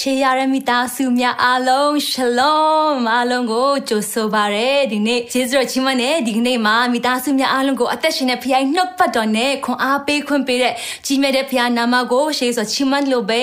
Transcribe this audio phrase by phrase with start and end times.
[0.00, 10.74] ရှေးရရမိသားစုများအားလုံးရှလုံးအားလုံးကိုကြိုဆိုပါရစေဒီနေ့ကျေးဇူးတော်ချီးမွမ်းတဲ့ဒီကနေ့မှာမိသားစုများအားလုံးကိုအသက်ရှင်တဲ့ဖခင်နှုတ်ပတ်တော်နဲ့ခွန်အားပေးခွင့်ပေးတဲ့
[11.06, 13.42] ကြီးမြတ်တဲ့ဖခင်နာမကိုရှေးဆိုချီးမွမ်းလို့ပဲ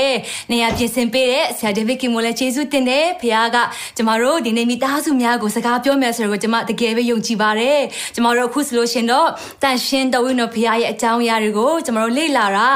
[0.51, 3.57] နေရာပြင်ဆင်ပေးတဲ့ဆရာဒေးဗစ်ကင်မိုလည်းကျေးဇူးတင်တယ်ဖခင်က
[3.97, 7.81] ကျမတို့ဒီနေ့မိသားစုများကိုစကားပြောမယ်ဆိုတော့ကျမတကယ်ပဲယုံကြည်ပါတယ်
[8.15, 9.29] ကျမတို့အခုဆိုလို့ရှင်တော့
[9.63, 12.69] တန်ရှင်းတော်ဝိနော်ဖခင်ရဲ့အကြောင်းအရာတွေကိုကျမတို့လေ့လာတာ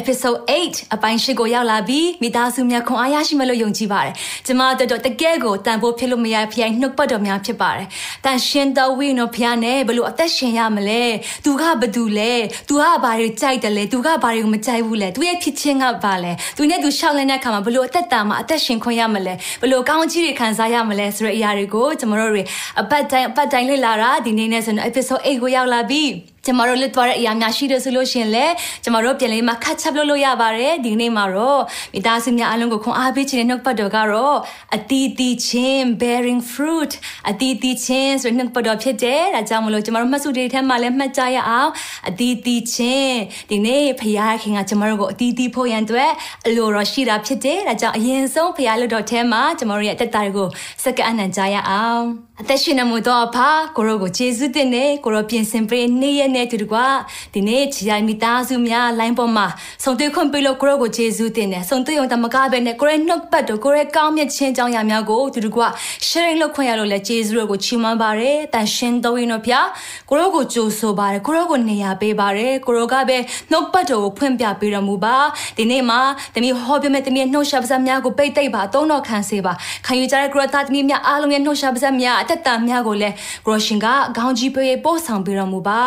[0.00, 4.14] episode 8အပိုင်း၈ကိုရောက်လာပြီးမိသားစုများခွန်အားရရှိမယ်လို့ယုံကြည်ပါတယ်။
[4.46, 7.86] ကျမတို့တော့တကယ်ကိုတန်ဖိုးဖြစ်လို့မရဖျိုင်နှုတ်ပတ်တော်များဖြစ်ပါတယ်။
[8.24, 11.02] တန်ရှင်တော်ဝိနော်ဖျားနဲ့ဘလို့အသက်ရှင်ရမလဲ။
[11.44, 12.32] သူကဘသူလဲ။
[12.68, 22.42] သူကဘာတွေကြိုက်တယ်လဲ။သူကဘာတွေကိုမကြိုက်ဘူးလဲ။သူရဲ့ဖြစ်ချင်းကဘာလဲ။သူနဲ့သူရှောက်လဲတဲ့အခါမှာဘလို့အသက်တာမှာအသက်ရှင်ခွင့်ရမလဲ။ဘလို့ကောင်းချီးတွေခံစားရမလဲဆိုတဲ့အရာတွေကိုကျမတို့တွေ
[22.80, 26.04] အပတ်တိုင်းအပတ်တိုင်းလေ့လာတာဒီနေ့နဲ့ဆိုတော့ episode 8ကိုရောက်လာပြီ။
[26.46, 28.46] ကျမတို့လစ်သွားတဲ့အရာများရှိတယ်ဆိုလို့ရှင်လေ
[28.84, 31.62] ကျမတို့ပြန်လေးမှာခတ်ချက်လုပ်လို့ရပါတယ်ဒီနေ့မှာတော့
[31.94, 34.36] မိသားစုများအလုံးကိုခွန်အားပေးခြင်းနဲ့နှုတ်ပတ်တော်ကတော့
[34.76, 36.92] အတီးတီးချင်း bearing fruit
[37.30, 41.70] အတီးတီးချင်းဆိုတဲ့နှုတ်ပတ်တော်ဖြစ်တယ်ဒါကြောင့်မလို့ကျမတို့မှတ်စုတွေထဲမှာလည်းမှတ်ကြရအောင်
[42.08, 43.18] အတီးတီးချင်း
[43.50, 46.10] ဒီနေ့ဖခင်ခင်ကကျမတို့ကိုအတီးတီးဖို့ရန်အတွက်
[46.46, 50.48] အလိုတော်ရှိတာဖြစ်တယ်ဒါကြောင့်အရင်ဆုံးဖခင်လွတ်တော်ထဲမှာကျမတို့ရဲ့အသက်တာတွေကို
[50.84, 52.04] စက္ကအနံကြရအောင်
[52.40, 56.86] အသက်ရှင်နေမှုတော့ဖာကိုရောကိုယေရှုတင်နေကိုရောပြင်ဆင်ပေးနေရနဲ့တူတကွာ
[57.34, 59.46] ဒီနေ့ချီရိုင်မိသားစုများလိုင်းပေါ်မှာ
[59.84, 65.68] ဆုံတွေ့ခွင့်ပေးလို့ကိုရောကိုယေရှုတင်တယ်ဆုံတွေ့ုံတမကားပဲနဲ့ကိုရဲနှုတ်ပတ်တော့ကိုရဲကောင်းမြတ်ခြင်းကြောင့်ရများကိုတူတကွာ
[66.08, 69.66] sharing လုပ်ခွင့်ရလို့လဲယေရှုကိုချီးမွမ်းပါတယ်တန်ရှင်တော်ရင်တို့ဖျား
[70.10, 73.18] ကိုရောကိုကြိုဆိုပါတယ်ကိုရောကိုနေရာပေးပါတယ်ကိုရောကပဲ
[73.50, 75.16] နှုတ်ပတ်တော်ကိုဖွင့်ပြပေးတော်မူပါ
[75.58, 76.00] ဒီနေ့မှာ
[76.34, 79.52] တမီဟောပြမဲ့တမီနှုတ်ရှာပါးစပ်များကိုပိတ်သိပ်ပါသုံးတော်ခံစေပါ
[79.86, 83.14] ခံယူကြတဲ့ကိုရသားတမီများအားလုံးရဲ့နှုတ်ရှာပါးစပ်များအသက်တာများကိုလည်း
[83.44, 85.80] ဂရောရှင်ကခေါင်းကြီးပေးပို့ဆောင်ပေးတော်မူပါ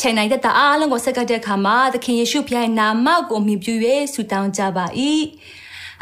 [0.00, 3.70] ချိန်နိုင်တဲ့တာအားလုံးကိုဆက်ကပ်တဲ့အခါမှာသခင်ယေရှုဖခင်နာမကိုမြှုပ်ပြ၍
[4.14, 4.86] ဆုတောင်းကြပါ၏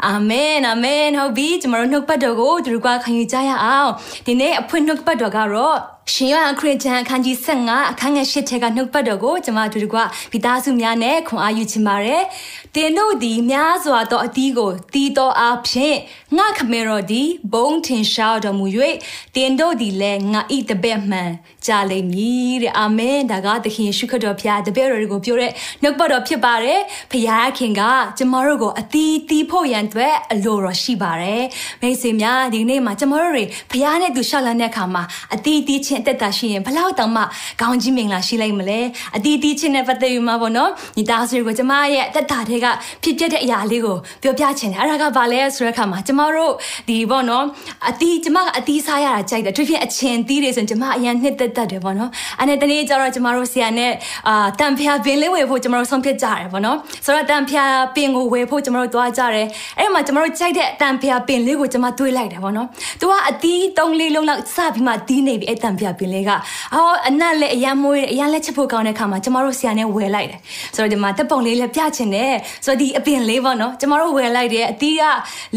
[0.05, 3.89] အာမင်အာမင်ဟုတ်ပြီကျွန်တော်တို့နှုတ်ပတ်တော်ကိုသူတို့ကခံယူကြရအောင်
[4.25, 5.77] ဒီနေ့အဖွင့်နှုတ်ပတ်တော်ကတော့
[6.13, 9.95] ရှင်ယောဟန်ခရစ်ယာန်အခန်းကြီး15အခန်းငယ်8ထဲကနှုတ်ပတ်တော်ကိုကျွန်မတို့က
[10.31, 12.23] ဗီသားစုများနဲ့ခွန်အားယူချင်ပါတယ်။
[12.75, 15.97] တင်တို့သည်များစွာသောအသီးကိုတီးတော်အားဖြင့်
[16.37, 18.65] ငါခမေတော်သည်ဘုံထင်ရှားတော်မူ၍
[19.35, 21.31] တင်တို့သည်လည်းငါဤတပည့်မှန်
[21.65, 26.79] ကြလိမ့်မည်တဲ့အာမင်ဒါကသခင်ယေရှုခရစ်တော်ဖခင်တပည့်တော်တွေကိုပြောတဲ့နှုတ်ပတ်တော်ဖြစ်ပါတယ်။
[27.11, 27.13] ဖ
[27.57, 27.81] ခင်က
[28.17, 31.43] ကျွန်တော်တို့ကိုအသီးတီးဖို့ရန်အတွက်အလိုတော်ရှိပါတယ်။
[31.81, 35.03] မိတ်ဆွေများဒီနေ့မှာကျွန်တော်တို့တွေဖခင်နဲ့သူရှောက်လန်းတဲ့အခါမှာ
[35.35, 37.23] အသီးတီးချင်းအသက်တာရှိရင်ဘလောက်တောင်မှ
[37.61, 38.79] ကောင်းကြီးမင်္ဂလာရှိလိုက်မလဲ
[39.15, 42.67] အတီးတီးချင်းနဲ့ပတ်သက်ယူမှာပေါ့နော်ညီသားစုတွေကိုကျမရဲ့အသက်တာတွေက
[43.03, 46.53] ဖြစ်ပျက်တဲ့အရာလေးကိုပြောပြချင်တယ်အဲ့ဒါကဘာလဲဆိုတဲ့အခါမှာကျမတို့
[46.89, 47.45] ဒီပေါ့နော်
[47.89, 53.91] အတီးကျမကအတီးစားရတာကြိုက်တယ်သူဖြစ်အချင်းတီးတွေဆိုရင်ကျမအရင်နှစ်သက်တတ်တယ်ပေါ့နော်အဲ့နဲ့တနေ့ကျတော့ကျမတို့ဆရာနဲ့
[54.27, 59.47] အာတန်ဖျားပင်လေးဝယ်ဖို့ကျမတို့ဆုံးဖြတ်ကြတယ်ပေါ့နော်ဆိုတော့တန်ဖျားပင်ကိုဝယ်ဖို့ကျမတို့သွားကြတယ်
[59.79, 62.67] အဲ့မှာကျမတို့ကြိုက်တဲ့တန်ဖျားပင်လေးကိုကျမတွေးလိုက်တယ်ပေါ့နော်
[62.99, 66.29] သူကအတီး၃လေးလုံးလောက်စပြီးမှတီးနေပြီအဲ့တန်ဖျားပင်လေးက
[66.73, 70.39] အော်အနက်လည်းအရန်မွေးတယ်အရန်လက်ချက်ဖို့ကောင်းတဲ့ခါမှာကျမတို့ဆရာနဲ့ဝယ်လိုက်တယ်
[70.75, 72.33] ဆိုတော့ဒီမှာတက်ပုံလေးလည်းပြချင်တယ်
[72.65, 75.03] ဆိုတော့ဒီအပင်လေးပေါ့နော်ကျမတို့ဝယ်လိုက်တယ်အတီးက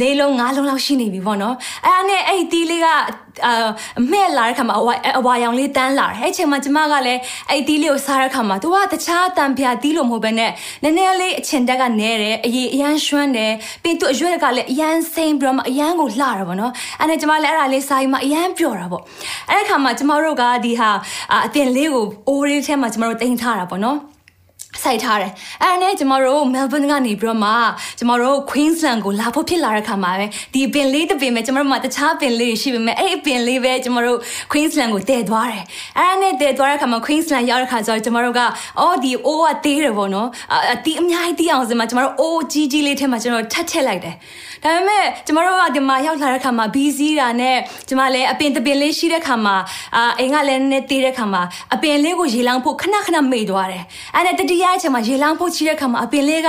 [0.00, 1.54] လေးလုံးငါးလုံးလောက်ရှိနေပြီပေါ့နော်
[1.86, 2.88] အဲ့ဒါနဲ့အဲ့ဒီတီးလေးက
[3.46, 3.68] အာ
[4.12, 7.20] မဲ့လာတဲ့ခါမှာအဝါအဝါရောင်လေးတန်းလာတယ်အဲ့ချိန်မှာကျမကလည်း
[7.50, 10.50] အဲ့တီးလေးကိုစားတဲ့ခါမှာ तू ကတခြားတံပြာတီးလို့မဟုတ်ဘဲနဲ့
[10.82, 19.02] နည်းနည်းလေးအချင်တက်ကနဲတယ်အရေးအရန်ရွှန်းတယ်ပြီးသူအရွက်ကလည်းအရန်စိမ့်ပြီးတော့မှအရန်ကိုလှတာပေါ့နော်အဲ့ဒါကျမလည်းအဲ့ဒါလေးစားပြီးမှအရန်ပျော်တာပေါ့
[19.50, 20.90] အဲ့ဒီခါမှာကျမတို့ကဒီဟာ
[21.46, 23.98] အတင်လေးကိုအိုးလေးထဲမှာကျမတို့တင်ထားတာပေါ့နော်
[24.84, 27.50] စိုက်ထားတယ်အဲ့ဒါနဲ့ကျမတို့ Melbourne ကနေပြီးတော့မှ
[27.98, 34.18] ကျမတို့ Queensland ကိုလာဖို့ဖြစ်လာတဲ့ခါမှာပဲဒီပင်လေးတစ်ပင်ပဲကျမတို့မှတခြားပင်လေးရှိပေမဲ့အဲ့ဒီပင်လေးပဲကျမတို့
[34.52, 35.64] Queensland ကိုတည်သွားတယ်
[35.98, 38.40] အဲ့ဒါနဲ့တည်သွားတဲ့ခါမှာ Queensland ရောက်တဲ့ခါကျတော့ကျမတို့က
[38.80, 40.28] အော်ဒီအိုးကသေးတယ်ပေါ့နော်
[40.72, 44.16] အတီးအများကြီးတီးအောင်စမှာကျမတို့အိုးကြီးကြီးလေးထဲမှာကျမတို့ထပ်ထည့်လိုက်တယ်
[44.64, 47.56] ဒါပေမဲ့ကျမတို့ကဒီမှာရောက်လာတဲ့ခါမှာဘီစီးတာနဲ့
[47.88, 49.56] ကျမလည်းအပင်တပင်လေးရှိတဲ့ခါမှာ
[49.96, 51.42] အာအိမ်ကလည်းနည်းသေးတဲ့ခါမှာ
[51.74, 56.48] အပင်လေးကိုရေလောင်းဖို့ခဏခဏမေ့သွားတယ်အဲ့ဒါတတိယအချိန်မှာရေလောင်းဖို့ချီတဲ့ခါမှာအပင်လေးက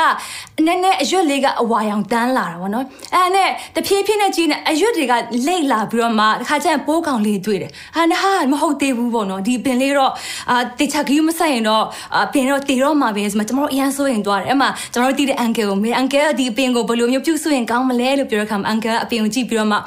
[0.65, 5.13] နည်းနည်းအရွက်လေးကအဝါရောင်တန်းလာတာပေါ့နော်အဲ့ဒါနဲ့တဖြည်းဖြည်းနဲ့ကြီးနေအရွက်တွေက
[5.47, 10.11] လိတ်လာပြီးတော့မှတစ်ခါကျရင်ပိုးကောင်လေးတွေ့တယ်ဟာနဟာမဟုတ်သေးဘူးပေါ့နော်ဒီပင်လေးတော့
[10.49, 11.83] အာတေချာကြီးမဆိုင်ရင်တော့
[12.15, 19.77] အပင်တော့တေတော့မှာပဲဆိုမှကျမတို့အရန်ဆိုရင်သွားတယ်အဲ့မှာကျမတို့တီးတဲ့အန်ကယ်ကိုမေအန်ကယ်ဒီပင်ကိုဘယ်လိုမျိုးပြုစုရင်ကောင်းမလဲလို့ပြောတဲ့ခါမှာအန်ကယ်အပင်ကိုကြည့်ပြီးတော့မှ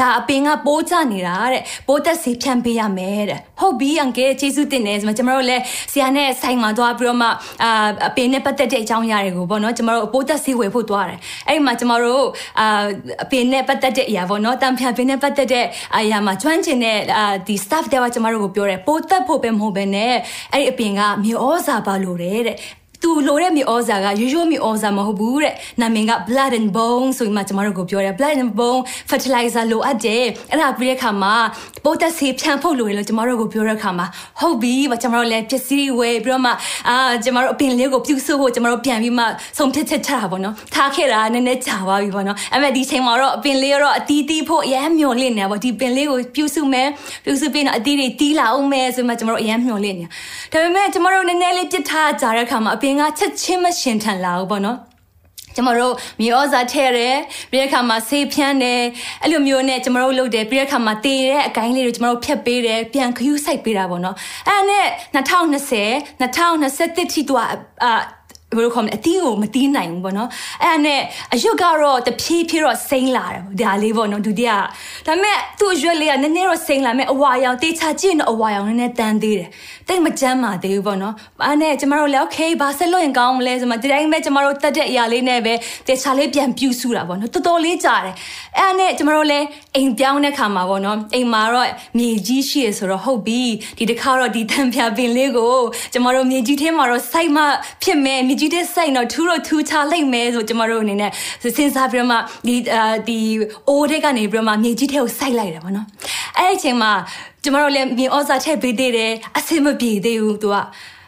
[0.00, 5.62] ဒါအပင်ကပိုးကျနေတာတဲ့ပိုးသက်စီဖြန့်ပေးရမယ်တဲ့ဟုတ်ပြီအန်ကယ်ကျေးဇူးတင်တယ်ဆိုမှကျမတို့လည်း
[5.92, 7.28] ဆရာနဲ့ဆိုင်မှာသွားပြီးတော့မှ
[7.62, 11.18] အာအပင်နဲ့ပတ်သက်တဲ့အကြောင်းအရာတွေကိုပေါ့နော်ကျမတို့အပိုးသက်ဆေးဝယ်ဖို့သွားတယ်
[11.48, 12.24] အဲ့ဒီမှာကျမတို့
[12.60, 12.84] အာ
[13.24, 15.64] အပင်နဲ့ပတ်သက်တဲ့အရာပေါ့နော်တံဖြာပင်နဲ့ပတ်သက်တဲ့
[15.96, 20.14] အရာမှာကျွမ်းကျင်တဲ့အာဒီ staff တွေကကျမတို့ကိုပြောတယ်ပိုးသက်ဖို့ပဲမဟုတ်ဘဲနဲ့
[20.52, 22.40] အဲ့ဒီအပင်ကမြေဩဇာပါလို့တဲ့
[23.02, 31.34] သူလိုတဲ့မြေဩဇာကရိုးရိုးမြေဩဇာမဟုတ်ဘူးတဲ့နာမည်က blood and bone ဆိုပြီးမှကျမတို့ကိုပြောတယ် blood and bone fertilizer လိုအပ်တယ်အဲ့ဒါပြီးတဲ့အခါမှာ
[31.84, 34.06] ပိုးသက်ဆေးဖြန့်ဖို့လိုတယ်လို့ကျမတို့ကိုပြောတဲ့အခါမှာ
[34.40, 36.52] ဟုတ်ပြီကျမတို့လည်းပစ္စည်းဝယ်ပြီးတော့မှ
[36.88, 39.24] အာကျမတို့အပင်လေးကိုပြုစုဖို့ကျမတို့ပြန်ပြီးမှ
[39.58, 46.88] ဆုံးဖြတ်ချက်ချတာပေါ့နော်ထားခဲ့တာနည်းနည်းကြာသွားပြီပေါ့နော်အဲ့မဲ့ဒီချိန်မှာတော့အပင်လေးရောအတီးတီးဖို့အရန်မျောလင့်နေပါဒီပင်လေးကိုပြုစုမယ်
[47.24, 50.04] ပြုစုပြီးတော့အတီးတွေတီးလာအောင်မယ်ဆိုမှကျမတို့အရန်မျောလင့်နေ
[50.52, 54.78] ဒါပေမဲ့ကျမတို့နည်းနည်းလေးပြစ်ထားကြတဲ့အခါမှာအပင်ကချက်ချင်းမရှင်ထန်လာဘူးပေါ့နော်
[55.56, 57.16] ကျမတို့မြေဩဇာထည့်ရတယ်
[57.50, 58.82] ပြီးတဲ့အခါမှာဆေးဖြန်းတယ်
[59.22, 64.16] အဲ့လိုမျိုးနဲ့ကျမတို့လုပ်တယ်ပြီးတဲ့အခါမှာတည်တဲ့အကိုင်းလေးတွေကျမတို့ဖြတ်ပေးတယ်ပြန်ခ ्यू ဆိုင်ပေးတာပေါ့နော်
[64.48, 67.42] အဲ့ဒါနဲ့2020 2021ထိတော့
[67.84, 67.92] အာ
[68.56, 70.28] ဘယ်လိုခေါ်မလဲအတီးကိုမတီးနိုင်ဘူးပေါ့နော်
[70.62, 71.00] အဲ့ဒါနဲ့
[71.34, 74.58] အရွက်ကတော့တဖြည်းဖြည်းတော့စိမ့်လာတယ်ဒါလေးပေါ့နော်ဒုတိယဒါ
[75.06, 79.48] ပေမဲ့သူ့အရွက်လေးကနည်းနည်းတော့စိမ့်လာမဲ့အဝါရောင်တေချာကြည့်ရင်တော့အဝါရောင်နည်းနည်းတန်းသေးတယ်
[79.88, 81.14] တိတ်မကြမ်းပါသေးဘူးပေါ့နော်
[81.44, 85.54] အဲ့နဲ့ကျမတို့လည်း okay ဘာဆက်လို့ရင်ကောင်းမလဲဆိုမှဒီတိုင်းပဲကျမတို့တက်တဲ့အရာလေးနဲ့ပဲ
[85.86, 88.14] တေချာလေးပြန်ပြူစုတာပေါ့နော်တော်တော်လေးကြာတယ်
[88.58, 93.42] အဲ့နဲ့ကျမတို့လည်းအိမ်ပြောင်းတဲ့ခါမှာပေါ့နော်အိမ်မှာတော့မြေကြီးရှိရဆိုတော့ဟုတ်ပြီ
[93.78, 95.56] ဒီတစ်ခါတော့ဒီတံပြပင်လေးကို
[95.92, 97.42] ကျမတို့မြေကြီးထဲမှာတော့စိုက်မှ
[97.82, 101.10] ဖြစ်မယ်မြေကြီးထဲစိုက်တော့ထူးတော့ထူးချလိုက်မယ်ဆိုကျမတို့အနေနဲ့
[101.42, 102.16] စဉ်းစားပြီးတော့မှ
[102.46, 102.56] ဒီ
[103.08, 103.18] ဒီ
[103.68, 105.86] အိုးတဲ့ကနေပြီးတော့မှမြေကြီးထဲကိုစိုက်လိုက်တယ်ပေါ့နော်
[106.38, 106.92] အဲ့ဒီအချိန်မှာ
[107.42, 110.56] ကျမတို့လည်းမြေဩဇာထည့်ပေးသေးတယ်အဆင်မပြေသေးဘူးသူက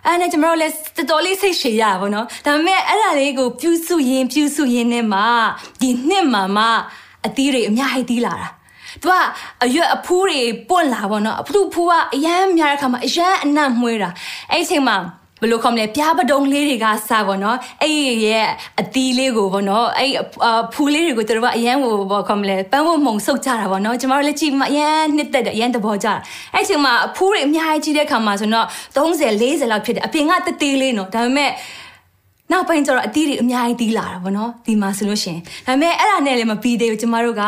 [0.07, 5.21] အဲ့နဲ့ကျမတို့လည်းတော်တော်လေးစိတ်ရှည်ရပါတော့ဒါပေမဲ့အဲ့ဒါလေးကိုပြုစုရင်ပြုစုရင်နဲ့မှ
[5.81, 6.67] ဒီနှစ်မှာမှ
[7.27, 8.49] အသီးတွေအများကြီးသီးလာတာ
[9.03, 9.15] သူက
[9.65, 14.11] အရွက်အဖူးတွေပွန့်လာပေါ့နော်အဖူးဖူးကအရန်များတဲ့ခါမှာအရန်အနံ့မွေးတာ
[14.51, 14.97] အဲ့ဒီအချိန်မှာ
[15.41, 17.95] ဘယ်လိုခေါမလဲပြားပတုံးလေးတွေကစပါတော့အဲ့
[18.25, 18.47] ရဲ့
[18.81, 20.11] အတီးလေးကိုပေါ့နော်အဲ့
[20.75, 26.15] ဖူးလေးတွေကိုတို့ကအရန်ကိုပေါ့ခေါမလဲပန်းဝမှုံဆုပ်ကြတာပေါ့နော်ကျမတို့လည်းကြည့်မှအရန်နှစ်သက်တယ်အရန်သဘောကျတာ
[26.55, 31.51] အဲ့ချိန်မှာဖူးတွေအများကြီးကြီးတဲ့ခါမှာဆိုတော့30 40လောက်ဖြစ်တယ်အပြင်ကတသေးလေးနော်ဒါပေမဲ့
[32.53, 37.45] နောက်ပိုင်းကျတော့အတီးတွေအများကြီးတီးလာတာပေါ့နော်ဒီမှာဆိုလို့ရှင်ဒါပေမဲ့အဲ့ဒါနဲ့လည်းမပြီးသေးဘူးကျမတို့က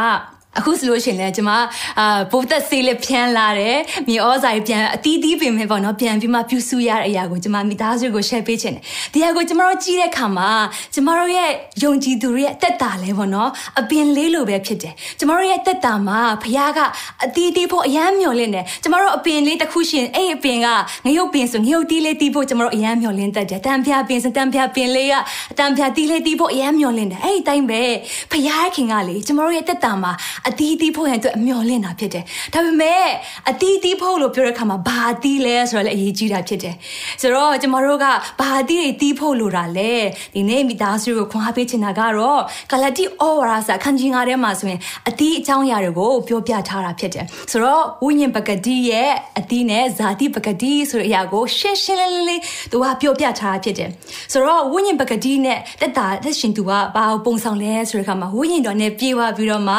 [0.59, 1.53] အခုဆိုလို့ရှိရင်လည်းကျွန်မ
[2.01, 8.83] အာဘိုးသက်ဆေးလေးဖြန်းလာတယ်မြေဩဇာကြီးပြန်အတီးတီးပင်ပဲပေါ့နော်ပြန်ပြီးမှပြုစုရတဲ့အရာကိုကျွန်မမိသားစုကို share ပေးချင်တယ်
[9.13, 10.51] ဒီအရာကိုကျွန်မတို့ကြည့်တဲ့အခါမှာ
[10.95, 11.51] ကျွန်မတို့ရဲ့
[11.83, 13.51] ယုံကြည်သူတွေရဲ့တက်တာလဲပေါ့နော်
[13.81, 16.81] အပင်လေးလိုပဲဖြစ်တယ်ကျွန်မတို့ရဲ့တက်တာမှာဖခင်က
[17.25, 20.67] အတီးတီးဖို့အယမ်းမျှော်လင့်တယ်ကျွန်မတို့အပင်လေးတစ်ခုရှင်အဲ့အပင်က
[21.05, 25.15] ငရုတ်ပင်ဆိုငရုတ်တီးလေးတီးဖို့ကျွန်မတို့အယမ်းမျှော်လင့်တတ်တယ်တံပြပင်စတံပြပင်လေးက
[25.53, 27.83] အတံပြတီးလေးတီးဖို့အယမ်းမျှော်လင့်တယ်အဲ့ဒီတိုင်းပဲ
[28.31, 28.35] ဖ
[28.75, 30.13] ခင်ကလေကျွန်မတို့ရဲ့တက်တာမှာ
[30.49, 33.07] အတီးတီးဖို့ရန်အတွက်အမျှော်လင့်တာဖြစ်တယ်။ဒါပေမဲ့
[33.51, 36.75] အတီးတီးဖို့လို့ပြောတဲ့အခါမှာဘာအတီးလဲဆိုတော့လည်းအရေးကြီးတာဖြစ်တယ်။
[37.21, 38.07] ဆိုတော့ကျမတို့က
[38.41, 39.93] ဘာအတီးတွေတီးဖို့လိုတာလဲ။
[40.35, 42.41] ဒီနေ့မိသားစုကိုခွန်အားပေးချင်တာကတော့
[42.71, 43.09] ဂလတိဩ
[43.41, 53.89] ဝါဒစာခန်းကြီးငါးထဲမှာဆိုရင်အတီးအကြောင်းအရာတွေကိုပြောပြထားတာဖြစ်တယ်။ဆိုတော့ဝိညာဉ်ပကတိရဲ့အတီးနဲ့ဇာတိပကတိဆိုတဲ့အရာကိုရှင်းရှင်းလင်းလင်းသူကပြောပြထားတာဖြစ်တယ်။
[54.33, 59.77] ဆိုတော့ဝိညာဉ်ပကတိနဲ့တက်တာတက်ရှင်သူကဘာပုံဆောင်လဲဆိုတဲ့အခါမှာဝိညာဉ်တော်နဲ့ပြေဝပြီးတော့မှ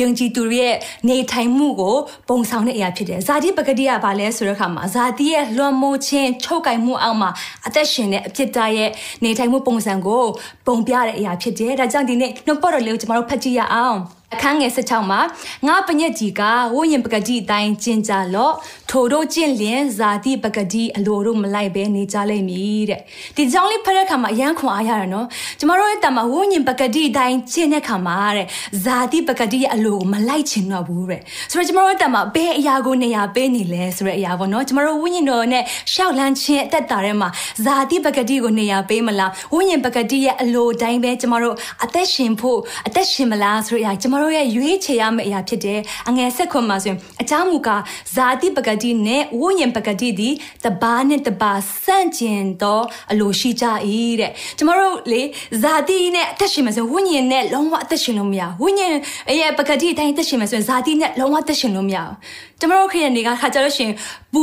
[0.00, 0.76] ယုံကြည်သူတွေရဲ့
[1.08, 1.96] နေထိုင်မှုကို
[2.28, 7.30] ပုံဆောင်တဲ့အရာဖြစ်တယ်ဇာတိပဂတိကဘာလဲဆိုတဲ့အခါမှာဇာတိရဲ့လွန်မိုးခြင်းချုပ်ကင်မှုအောက်မှာ
[7.66, 8.90] အသက်ရှင်တဲ့အဖြစ်သားရဲ့
[9.24, 10.24] နေထိုင်မှုပုံစံကို
[10.66, 13.98] ပုံပြတဲ့အရာဖြစ်တယ်ဒါကြောင့်ဒီနေ့နှုတ်ပေါ်တော်လေးကိုကျွန်တော်တို့ဖတ်ကြည့်ရအောင်
[14.34, 15.20] အခန်းငယ်16မှာ
[15.66, 16.42] ငါပညက်ကြီးက
[16.74, 18.54] ဝိညာဉ်ပကတိအတိုင်းကျင့်ကြလော့
[18.90, 23.00] ထိုတို့ကျင့်လျင်ဇာတိပကတိအလိုတို့မလိုက်ပဲနေကြလိမ့်မည်တဲ့
[23.36, 25.26] ဒီကြောင့်လေးဖတ်တဲ့အခါမှာအယံခွန်အားရတာနော်
[25.58, 28.46] ကျမတို့ရဲ့တမဝိညာဉ်ပကတိအတိုင်းကျင့်တဲ့အခါမှာတဲ့
[28.84, 31.20] ဇာတိပကတိရဲ့အလိုကိုမလိုက်ချင်တော့ဘူးတဲ့
[31.52, 37.28] ဆိုတော့ကျမတို့ရဲ့တမဘယ်အရာကိုနေရာပေးနေလဲဆိုတဲ့အရာပေါ့နော်ကျမတို့ဝိညာဉ်တော်နဲ့ရှောက်လန်းခြင်းအသက်တာထဲမှာ
[37.64, 41.54] ဇာတိပကတိကိုနေရာပေးမလားဝိညာဉ်ပကတိရဲ့အလိုတိုင်းပဲကျမတို့
[41.84, 47.82] အသက်ရှင်ဖို့အသက်ရှင်မလားဆိုတဲ့အရာကျမတို့ရဲ့ရွေးချယ်ရမယ့်အရာဖြစ်တယ်အငယ်ဆက်ခွန်မှာဆိုရင်အကြောင်းမူကား
[48.14, 50.28] ဇာတိပကတိနဲ့ဝိညာဉ်ပကတိဒီ
[50.64, 53.64] တဘာနဲ့တဘာဆန့်ကျင်တော့အလိုရှိကြ၏
[54.20, 55.22] တဲ့ကျမတို့လေ
[55.62, 58.92] ဇာတိနဲ့အသက်ရှင်မယ်ဆိုဝိညာဉ်နဲ့လုံးဝအသက်ရှင်လို့မရဝိညာဉ်
[59.40, 62.16] ရဲ့ပကတိအတိုင်းအသက်ရှင်မယ်ဆိုရင်ဇာတိနဲ့လုံးဝအသက်ရှင်လို့မရဘူး
[62.60, 63.90] ကျမတို့ခရီးတွေကခါကြလို့ရှင်
[64.32, 64.42] ပူ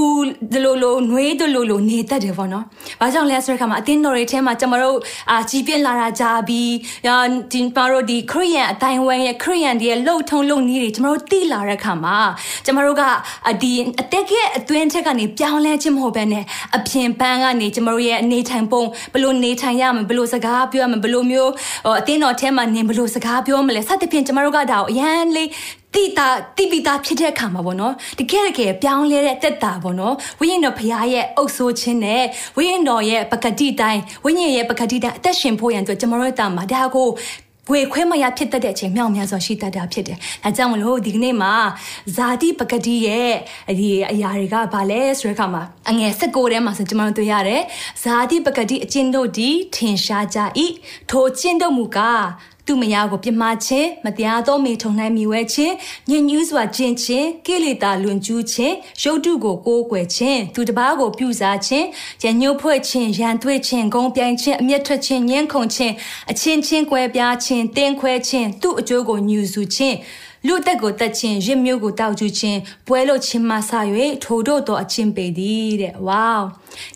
[0.54, 2.66] ဒလိုလိုနှွေးဒလိုလိုနေတတ်တယ်ပေါ့နော်။
[3.02, 4.98] ဘာကြောင့်လဲဆိုတဲ့အခါမှာအတင်းတော်တွေထဲမှာကျမတို့
[5.32, 6.72] အာကြီးပြင်းလာတာကြာပြီး
[7.52, 12.18] ဒီကျမတို့ဒီခရီးယန်အတိုင်းဝဲရဲ့ခရီးယန်တွေရဲ့လှုပ်ထုံလှုပ်နည်းတွေကျမတို့တိလာတဲ့အခါမှာ
[12.66, 13.04] ကျမတို့က
[13.62, 16.44] ဒီအတက်ကရဲ့အတွင်းထက်ကနေပြောင်းလဲခြင်းမဟုတ်ဘဲနဲ့
[16.76, 21.52] အပြင်ပန်းကနေကျမတို့ရဲ့အနေထိုင်ပုံဘလို့နေထိုင်ရမယ်ဘလို့စကားပြောရမယ်ဘလို့မျိုး
[22.00, 25.50] အတင်းတော်ထဲမှာနင်ဘလို့စကားပြောမလဲစသဖြင့်ကျမတို့ကဒါကိုအရန်လေး
[25.96, 26.28] တိတာ
[26.58, 32.24] တိပိတာဖြစ်တဲ့အခါမှာပေါ့နော်တကယ်တကယ်ပြောင်းလဲတဲ့တက်တာပေါ့နော်ဝိညာဉ်တော်ဖရားရဲ့အုပ်ဆိုးခြင်းနဲ့
[32.58, 37.08] ဝိညာဉ်တော်ရဲ့ပကတိတိုင်းဝိညာဉ်ရဲ့ပကတိတိုင်းအသက်ရှင်ဖို့ရန်အတွက်ကျွန်တော်တို့တာမှာဒါကို
[37.72, 41.54] ဝေခွဲမရဖြစ်တတ်တဲ့အချိန်မြောက်များစွာရှိတတ်တာဖြစ်တယ်။ဒါကြောင့်မလို့ဒီကနေ့မှာ
[42.16, 43.32] ဇာတိပကတိရဲ့
[43.80, 47.62] ဒီအရာတွေကဘာလဲဆိုတဲ့အခါမှာအငယ်၁၉ထဲမှာဆိုကျွန်တော်တို့တွေ့ရတယ်။
[48.04, 50.40] ဇာတိပကတိအကျင့်တို့ဒီထင်ရှားကြ၏။
[51.10, 52.24] ထိုအကျင့်တို့မူကား
[52.68, 55.74] သူမယားကိုပြမခြင်းမတရားသောမိထုံနိုင်မိဝဲခြင်း
[56.10, 61.86] ညဉ့်ညူးစွာကျင့်ခြင်းကိလေသာလွန်ကျူးခြင်းရုပ်တုကိုကိုးကွယ်ခြင်းသူတစ်ပါးကိုပြုစားခြင်း
[62.24, 65.94] ရညှို့ဖွဲ့ခြင်းရန်သွေးခြင်းဂုံပြိုင်ခြင်းအမျက်ထွက်ခြင်းညှင်းခုန်ခြင်း
[66.32, 69.98] အချင်းချင်းကွဲပြားခြင်းတင်းခွဲခြင်းသူ့အကျိုးကိုညူစုခြင်း
[70.48, 73.72] လူတက်ကိုတက်ခြင်းရစ်မျိုးကိုတောက်ကျခြင်းပွဲလို့ခြင်းမဆ၍
[74.24, 76.34] ထိုတို့သောအချင်းပေသည်တဲ့ဝေါ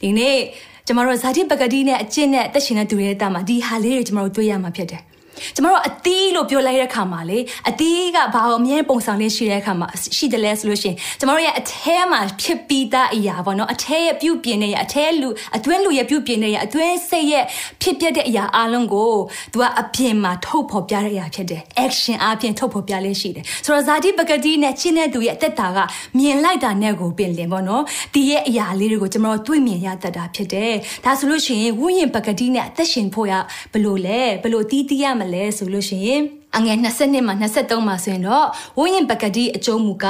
[0.02, 0.38] ဒီနေ့
[0.86, 5.17] ကျမတို့ဇာတိပကတိနဲ့အကျင့်နဲ့တက်ရှင်တဲ့သူတွေတာမှာဒီဟာလေးတွေကျမတို့တွေ့ရမှာဖြစ်တယ်
[5.56, 7.40] ကျမတို့အသီးလို့ပြောလိုက်တဲ့ခါမှာလေ
[7.70, 17.44] အသီးကဘာလို့အမြဲပုံဆောင်လေးရှိတဲ့ခါမှာရှိတယ်လဲဆိုလို့ရှိရင်ကျမတို့ရဲ့အထဲမှာဖြစ်ပြီးသားအရာပေါ့နော်အထဲရဲ့ပြုပြင်နေရအထဲလူအတွင်းလူရဲ့ပြုပြင်နေရအတွင်းစိတ်ရဲ့
[17.82, 19.14] ဖြစ်ပျက်တဲ့အရာအလုံးကို
[19.54, 25.78] तू ကအပြင်မှာထုတ်ဖော်ပြတဲ့အရာဖြစ်တယ် action အပြင်ထုတ်ဖော်ပြလေးရှိတယ်ဆိုတော့ဇာတိပကတိနဲ့ချင်းတဲ့သူရဲ့အသက်တာက
[26.18, 30.74] မြင်လိုက်တာနဲ့ကိုပင်လင်ပေါ့နော်ဒီရဲ့အရာလေးတွေကိုကျမတို့တွေ့မြင်ရတတ်တာဖြစ်တယ်
[31.06, 33.34] ဒါဆိုလို့ရှိရင်ဝိညာဉ်ပကတိနဲ့အသက်ရှင်ဖို့ရ
[33.74, 36.22] ဘလို့လဲဘလို့တီးတီးရမလဲဆိုလို့ရှိရင်
[36.58, 40.08] အငယ်22မှာ23မှာဆိုရင်တော့ဝိညာဉ်ပကတိအကျုံးမူက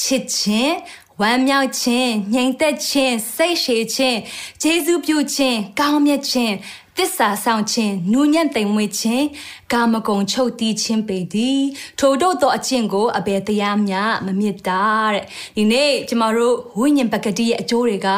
[0.00, 0.74] ချစ်ခြင်း
[1.20, 4.18] ဝမ်းမြောက်ခြင်းငြိမ်သက်ခြင်းစိတ်ရှည်ခြင်း
[4.62, 6.54] ဂျေဇုပြုခြင်းကောင်းမြတ်ခြင်း
[6.98, 9.24] တစ္ဆာဆောင်ခြင်းနူးညံ့သိမ်မွေ့ခြင်း
[9.72, 11.60] ကာမဂုဏ်ချုပ်တီးခြင်းပေသည်
[12.00, 15.24] ထိုတို့သောအကျင့်ကိုအဘယ်တရားမျှမမြစ်တာတဲ့
[15.56, 18.08] ဒီနေ့ကျမတို့ဝိညာဉ်ပကတိရဲ့အကျိုးတွေက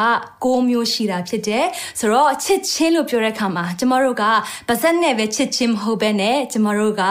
[0.43, 1.65] ၉မျိုးရှိတာဖြစ်တယ်
[1.99, 4.23] ဆိုတော့ချစ်ချင်းလို့ပြောတဲ့အခါမှာကျမတို့က
[4.67, 7.03] ပါဇက်နဲ့ပဲချစ်ချင်းမဟုတ်ဘဲနဲ့ကျမတို့က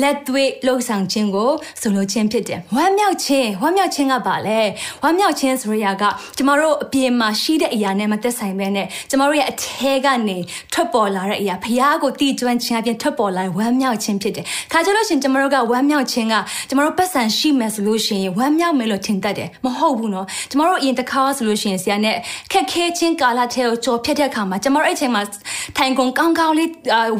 [0.00, 4.60] လက်သွေးလှုပ်ဆောင်ခြင်းကိုဆိုလိုခြင်းဖြစ်တယ်ဝမ်းမြောက်ခြင်းဝမ်းမြောက်ခြင်းကဘာလဲ
[5.02, 6.04] ဝမ်းမြောက်ခြင်းဆိုရတာက
[6.36, 10.38] ကျမတို့အပြင်မှာရှိတဲ့အရာနဲ့မသက်ဆိုင်ဘဲနဲ့ကျမတို့ရဲ့အထဲကနေ
[10.72, 16.34] ထွက်ပေါ်လာတဲ့အရာဖះကိုတည်ကျွမ်းခြင်းအပြင်ထွက်ပေါ်လာဝမ်းမြောက်ခြင်းဖြစ်တယ်ခါကြလို့ရှင်ကျမတို့ကဝမ်းမြောက်ခြင်းက
[16.68, 22.16] ကျမတို့ပတ်စံရှိမယ်ဆိုလို့ရှိရင်ဝမ်းမြောက်မယ်လို့ထင်တတ်တယ်မဟုတ်ဘူးနော်ကျမတို့အရင်တစ်ခါဆိုလို့ရှိရင်ဆရာနဲ့
[22.52, 25.22] ခက်ခဲခြင်းကာလထဲကိုကြော်ဖြတ်တဲ့အခါမှာကျမတို့အဲ့ချိန်မှာ
[25.76, 26.70] ထိုင်ကုန်ကောင်းကောင်းလေး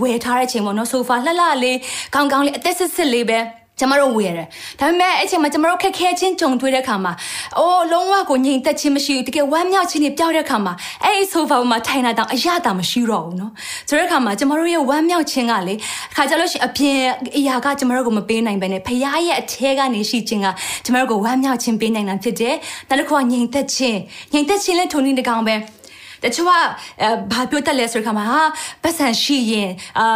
[0.03, 1.79] ဝယ်ထားတဲ့ချိန်ပေါ့နော်ဆိုဖာလှလှလေး
[2.15, 4.47] ကောင်းကောင်းလေးအသက်စစ်စစ်လေးပဲ ကျမတို့ဝေရတယ်
[4.81, 7.13] ဒါပေမဲ့အဲ့ချိန်မှာကျမတို့ခက်ခဲချင်းကြုံတွေ့တဲ့ခါမှာ
[7.59, 10.75] အိုးလုံးဝကိုငြိမ်သက်ခြင်းမရှိဘူးတကယ်ဝမ်းမြောက်ခြင်းတွေပျောက်တဲ့ခါမှာ
[11.05, 13.53] အဲ့ဒီဆိုဖာပေါ်မှာထိုင်လာတော့အရသာမရှိတော့ဘူးနော်
[13.89, 15.75] ဆိုတဲ့ခါမှာကျမတို့ရဲ့ဝမ်းမြောက်ခြင်းကလေ
[16.15, 16.99] ခါကြလို့ရှိရင်အပြင်
[17.39, 20.47] အရာကကျမတို့ကိုမပေးနိုင်ပဲနဲ့ဖရားရဲ့အထဲကနေရှိခြင်းက
[20.85, 22.55] ကျမတို့ကိုဝမ်းမြောက်ခြင်းပေးနိုင်တာဖြစ်တယ်
[22.89, 23.99] နောက်တစ်ခုကငြိမ်သက်ခြင်း
[24.33, 25.57] ငြိမ်သက်ခြင်းနဲ့ထုံနေတကောင်ပဲ
[26.25, 26.51] တချို့က
[27.33, 28.43] ဘာပြောတတ်လဲဆိုတဲ့ခါမှာဟာ
[28.83, 30.07] ပတ်စံရှိရင်အာ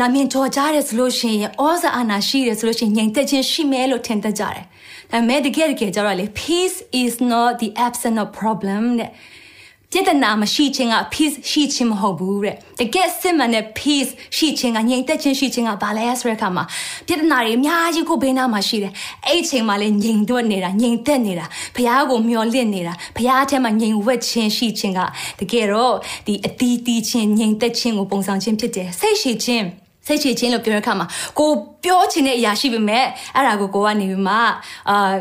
[0.00, 4.64] နာမည်ကြော်ကြားတယ်ဆိုလို့ရှိရင်ဩဇာအာဏာရှိတယ်ဆိုလို့ရှိရင်ငြိမ်သက်ခြင်းရှိမယ်လို့ထင်တတ်ကြတယ်။
[5.10, 9.10] ဒါပေမဲ့တကယ်တကယ်ကျတော့လေ peace is not the absence of problem တဲ့
[9.92, 16.64] ပြဿနာမရှိခြင်းက peace ရှိခြင်းမဟုတ်ဘူးတဲ့တကယ်စစ်မှန်တဲ့ peace ရှိခြင်းကငြိမ်သက်ခြင်းရှိခြင်းကဘာလဲဆိုတဲ့အခါမှာ
[17.06, 18.92] ပြဿနာတွေအများကြီးကိုဘေးနားမှာရှိတယ်
[19.26, 25.00] အဲ့ဒီချိန်မှာလည်းငြိမ်သက်နေတာငြိမ်သက်နေတာဘုရားကိုမျှော်လင့်နေတာဘုရားအထက်မှာငြိမ်ဝတ်ခြင်းရှိခြင်းက
[25.40, 25.94] တကယ်တော့
[26.26, 29.66] ဒီအတီးတီးခြင်းငြိမ်သက်ခြင်းကိုပုံဆောင်ခြင်းဖြစ်တယ်စိတ်ရှိခြင်း
[30.08, 31.06] စိတ်ချခြင်းလို့ပြောတဲ့အခါမှာ
[31.38, 31.50] ကို
[31.84, 33.04] ပြောချင်တဲ့အရာရှိပေမဲ့
[33.36, 34.34] အဲ့ဒါကိုကိုကနေပြီးမှ
[34.90, 35.12] အာ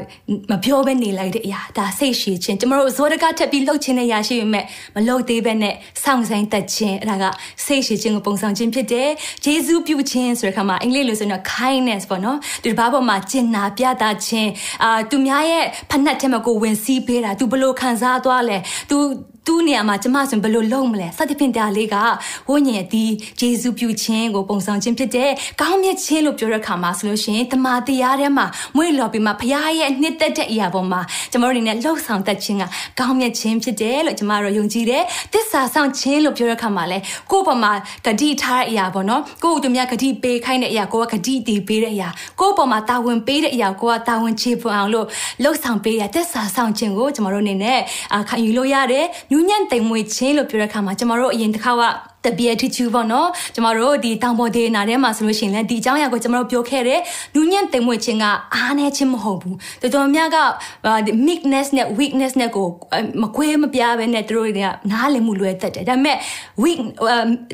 [0.52, 4.66] မပြောဘဲနေလိုက်တဲ့အရာဒါစိတ်ရှိခြင်းကျမတို့ဇောဒကထက်ပြီးလှုပ်ချင်တဲ့အရာရှိပေမဲ့
[4.96, 7.26] မလှုပ်သေးဘဲနဲ့စောင့်ဆိုင်သက်ခြင်းအဲ့ဒါက
[7.66, 9.10] စိတ်ရှိခြင်းကိုပုံဆောင်ခြင်းဖြစ်တယ်
[9.44, 14.52] ဂျေဇုပြုခြင်းဆိုတဲ့အခါမှာအင်္ဂလိပ်လိုဆိုရင် kindness ပေါ့နော်ဒီဘာပေါ်မှာကျင်နာပြတာခြင်း
[14.84, 18.58] အာသူများရဲ့ဖက်နှက်ထဲမှာကိုဝင်စည်းပေးတာသူဘလို့ခံစားသွားလဲ
[18.90, 18.98] သူ
[19.48, 21.96] သူ့နေရာမှာကျမဆိုဘယ်လိုလုပ်မလဲစသဖြင့်တရားလေးက
[22.50, 31.02] ဝိညာဉ်အသည်ဂျေဇုပြုခြင်းကိုပုံဆောင်ခြင်းဖြစ်တဲ့ကောင်းမြတ်ခြင်းလို့ပြောတဲ့အခါမှာဆိုလို့ရှိရင်တမာတရားထဲမှာမွေးလော်ပြီးမှဘုရားရဲ့နှစ်သက်တဲ့အရာပေါ်မှာ
[31.32, 32.64] ကျမတို့အနေနဲ့လှုပ်ဆောင်တတ်ခြင်းက
[33.00, 36.98] ကောင်းမြတ်ခြင်းဖြစ်တယ်လို့ကျမတို့ယုံကြည်တယ်တစ္ဆာဆောင်ခြင်းလို့ပြောတဲ့အခါမှာလဲ
[37.32, 37.72] ကိုယ့်ပေါ်မှာ
[38.06, 45.08] ဂတိထားတဲ့အရာပေါ့နော်ကိုယ့်တို့များဂတိပေးခိုင်းတဲ့အရာကိုကဂတိတည်ပေးတဲ့အရာကိုယ့်ပေါ်မှာတာဝန်ပေးတဲ့အရာကိုကတာဝန်ချေပွန်အောင်လို့
[45.44, 47.80] လှုပ်ဆောင်ပေးရတစ္ဆာဆောင်ခြင်းကိုကျမတို့အနေနဲ့
[48.30, 49.06] ခံယူလို့ရတယ်
[49.38, 51.84] နူးညံ့သိမ်မွေ့ခြင်းလို့ပြောတဲ့အခါမှာကျမတို့အရင်တစ်ခါက
[52.28, 57.00] တပြည့်ထချူပေါ့နော်ကျမတို့ဒီတောင်ပေါ်ဒေနာထဲမှာဆိုလို့ရှိရင်လည်းဒီအကြောင်းအရာကိုကျမတို့ပြောခဲ့တယ်
[57.36, 60.38] နူးညံ့သိမ်မွေ့ခြင်းကအားနည်းခြင်းမဟုတ်ဘူးတော်တော်များက
[61.28, 62.68] meekness နဲ့ weakness နဲ့ကို
[63.22, 66.18] မကွဲမပြားပဲနဲ့တို့တွေကနားလည်မှုလွယ်တတ်တယ်ဒါပေမဲ့
[66.64, 66.80] weak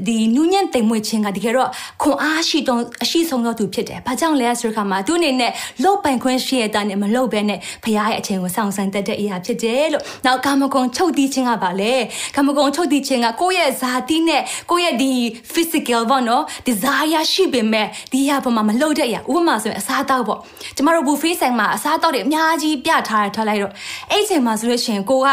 [0.07, 1.69] ဒီနူးညံ့သိမ်မွေ့ခြင်းကတကယ်တော့
[2.01, 5.51] ခွန်အားရှိတော့အရှိဆုံးတော့သူဖြစ်တယ်ဘာကြောင့်လဲဆိုတဲ့အခါမှာသူအနေနဲ့
[5.83, 11.93] လော့ပိုင်ခွင့်ရှိရတဲ့နဲ့မလော့ပဲနဲ့ဖခင်ရဲ့အချိန်ကိုစောင့်ဆိုင်တတ်တဲ့အရာဖြစ်တယ်လို့နောက်ကာမဂုဏ်ချုပ်တီးခြင်းကပါလေ
[12.35, 15.11] ကာမဂုဏ်ချုပ်တီးခြင်းကကိုယ့်ရဲ့ဇာတိနဲ့ကိုယ့်ရဲ့ဒီ
[15.53, 20.39] physical ပေါ့နော် desire ရှိပေမဲ့ဒီဟာပေါ်မှာမလှုပ်တဲ့အရာဥပမာဆိုရင်အစားအသောက်ပေါ့
[20.75, 23.73] ကျမတို့ buffet ဆိုင်မှာအစားအသောက်တွေအများကြီးပြထားရထားလိုက်တော့
[24.11, 25.27] အဲ့အချိန်မှာဆိုလို့ရှိရင်ကိုက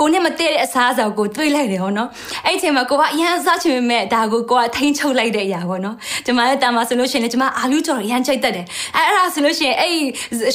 [0.00, 2.08] ကိုနဲ့မတည့်တဲ့အစားအစာကိုတွေးလိုက်တယ်ဟောနော်
[2.46, 9.94] အဲ့အချိန်မှာကိုကအရန်စားချင်ပေမဲ့ဒါကိုကိုကထိန်းချုပ်လိုက်တဲ့အရာပေါ့နော်ကျမရဲ့တာမှာဆိုလို့ရှိရင်ကျမအာလူကြော်ရရန်ချိတ်တတ်တယ်အဲ့အဲ့ဒါဆိုလို့ရှိရင်အဲ့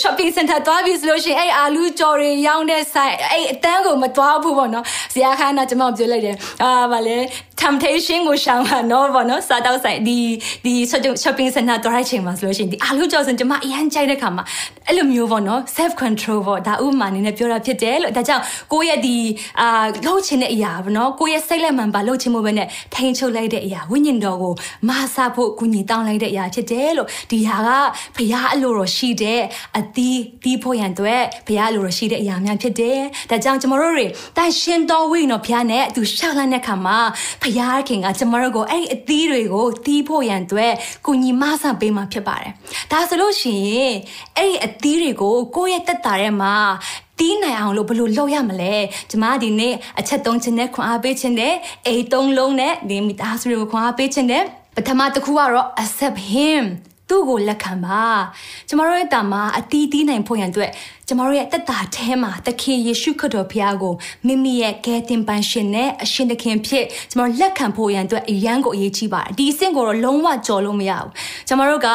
[0.01, 7.17] shopping center သွားပြီဆိုလို့ရှိရင်အဲ့အာလူကြော်တွေရောင်းတဲ့ဆိုင်အဲ့အတန်းကိုမသွားဘူးပေါ့နော်ဇာခါနာကျမပြောလိုက်တယ်အာဗာလေ
[7.62, 10.17] temptation ကိုရှောင်ပါတော့ဗောနော်စားတော့ဆိုင်ဒီ
[10.65, 10.73] ဒီ
[11.23, 14.43] shopping center တွားတဲ့ချိန်မှာဆိုလို့ရှိရင်ဒီအာလူကြော်စင်ကျမအရန်ကြိုက်တဲ့ခါမှာ
[14.87, 19.17] အဲ့လိုမျိုးဗောနော် self control ဗောဒါဥပမာအနေနဲ့ပြောတာဖြစ်တယ်လို့ဒါကြောင့်ကိုယ့်ရဲ့ဒီ
[19.61, 19.67] အာ
[20.05, 24.53] လှုပ်ချင်တဲ့အရာဗောနော်ကိုယ့်ရဲ့စိတ်လက်မှန်ပါလှုပ်ချင်မှုပဲနဲ့ထိန်ချုပ်လိုက်တဲ့အရာဝိညာဉ်တော်ကို
[24.87, 27.69] မဆာဖို့ကုညီတောင်းလိုက်တဲ့အရာဖြစ်တယ်လို့ဒီဟာက
[28.15, 29.41] ဘုရားအလိုတော်ရှိတဲ့
[29.77, 32.99] အသီးတီးဖို့ရန်အတွက်ဘုရားအလိုတော်ရှိတဲ့အရာများဖြစ်တယ်
[33.29, 36.97] ဒါကြောင့်ကျွန်တော်တို့တွေတိုင်ရှင်တော်ဝိနော်ဘုရားနဲ့သူရှောက်လန်းတဲ့ခါမှာ
[37.41, 40.74] ဘုရားခင်ကကျွန်တော်တို့ကိုအဲ့ဒီအသီးတွေကိုတီးဖို့ရန်အတွက်
[41.06, 42.51] ကုညီမဆန်ပေးမှာဖြစ်ပါတယ်
[42.91, 43.96] ဒါဆိုလို့ရှိရင်
[44.38, 46.56] အဲ့ဒီအသီးတွေကိုကိုယ့်ရဲ့တက်တာထဲမှာ
[47.20, 48.75] တီးနိုင်အောင်လို့ဘယ်လိုလုပ်ရမလဲ
[49.10, 54.44] ကျမဒီနေ့အချက်သုံးချက်နဲ့ခွန်အားပေးခြင်းနဲ့အိတ်သုံးလုံးနဲ့ဒီမိသားစုတွေကိုခွန်အားပေးခြင်းနဲ့
[54.75, 56.63] ပထမတစ်ခုကတော့ accept him
[57.10, 58.06] သူ့ကိုလက်ခံပါ
[58.68, 60.72] ကျမတို့ရဲ့တာမှာအတီးတီးနိုင်ဖို့ရန်အတွက်
[61.09, 63.93] ကျမတို့ရဲ့တက်တာထဲမှာသခင်ယေရှုခရစ်တော်ဖခင်ကို
[64.27, 71.09] မိမိရဲ့ကယ်တင်ပန်းရှင်နဲ့အရှင်သခင်ဖြစ်ကျမတို့လက်ခံဖို့ရန်အတွက်အရန်ကိုအရေးကြီးပါတယ်ဒီအဆင့်ကိုတော့လုံးဝကြော်လို့မရဘူး
[71.47, 71.87] ကျမတို့က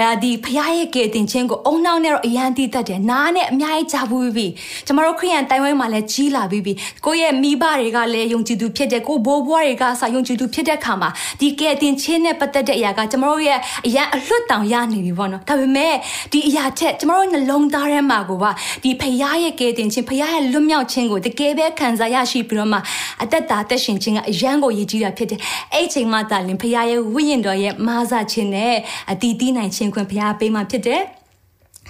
[0.00, 4.46] အဲဒီဖခင်ရဲ့ကယ်တင်ခြင်းကိုအုံနောက်နဲ့တော့အရန်တည်တတ်တယ်နားနဲ့အများကြီးကြားဘူးပြီ
[4.86, 6.72] ကျမတို့ခရိယန်တိုင်ဝမ်မှာလည်းကြီးလာပြီးပြီ
[7.06, 15.94] ကိုယ့်ရဲ့မိဘတွေကလည်းယုံကြည်သူဖြစ်တယ်ကိုဘိုးဘွားတွေကစာယုံကြည်သူဖြစ်တဲ့ခါမှာဒီကယ်တင်ခြင်းနဲ့ပတ်သက်တဲ့အရာကကျမတို့ရဲ့အရန်အလွတ်တောင်ရနေပြီပေါ့နော်ဒါပေမဲ့
[16.32, 22.78] ဒီအရာချက်ကျမတို့နှလုံးသားထဲမှာကိုပါဒီဖရားရဲ့ကယ်တင်ခြင်းဖရားရဲ့လွတ်မြောက်ခြင်းကိုတကယ်ပဲခံစားရရှိပြီးတော့မှ
[23.22, 25.40] အသက်တာသက်ရှင်ခြင်းကအရန်ကိုရည်ကြီးတာဖြစ်တယ်
[25.72, 28.74] အဲ့ချိန်မှသာလင်ဖရားရဲ့ဝိညာဉ်တော်ရဲ့မာစာခြင်းနဲ့
[29.10, 31.02] အတီးတီးနိုင်ခြင်းခွင့်ဖရားပေးမှဖြစ်တယ်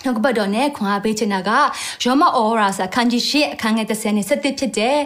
[0.02, 1.50] နှုတ်ကပတ်တော်နဲ့ခွန်အားပေးချင်တာက
[2.04, 4.96] ယောမအောရာစာခန်းကြီးရှေ့အခန်းငယ်30နဲ့7ဖြစ်တဲ့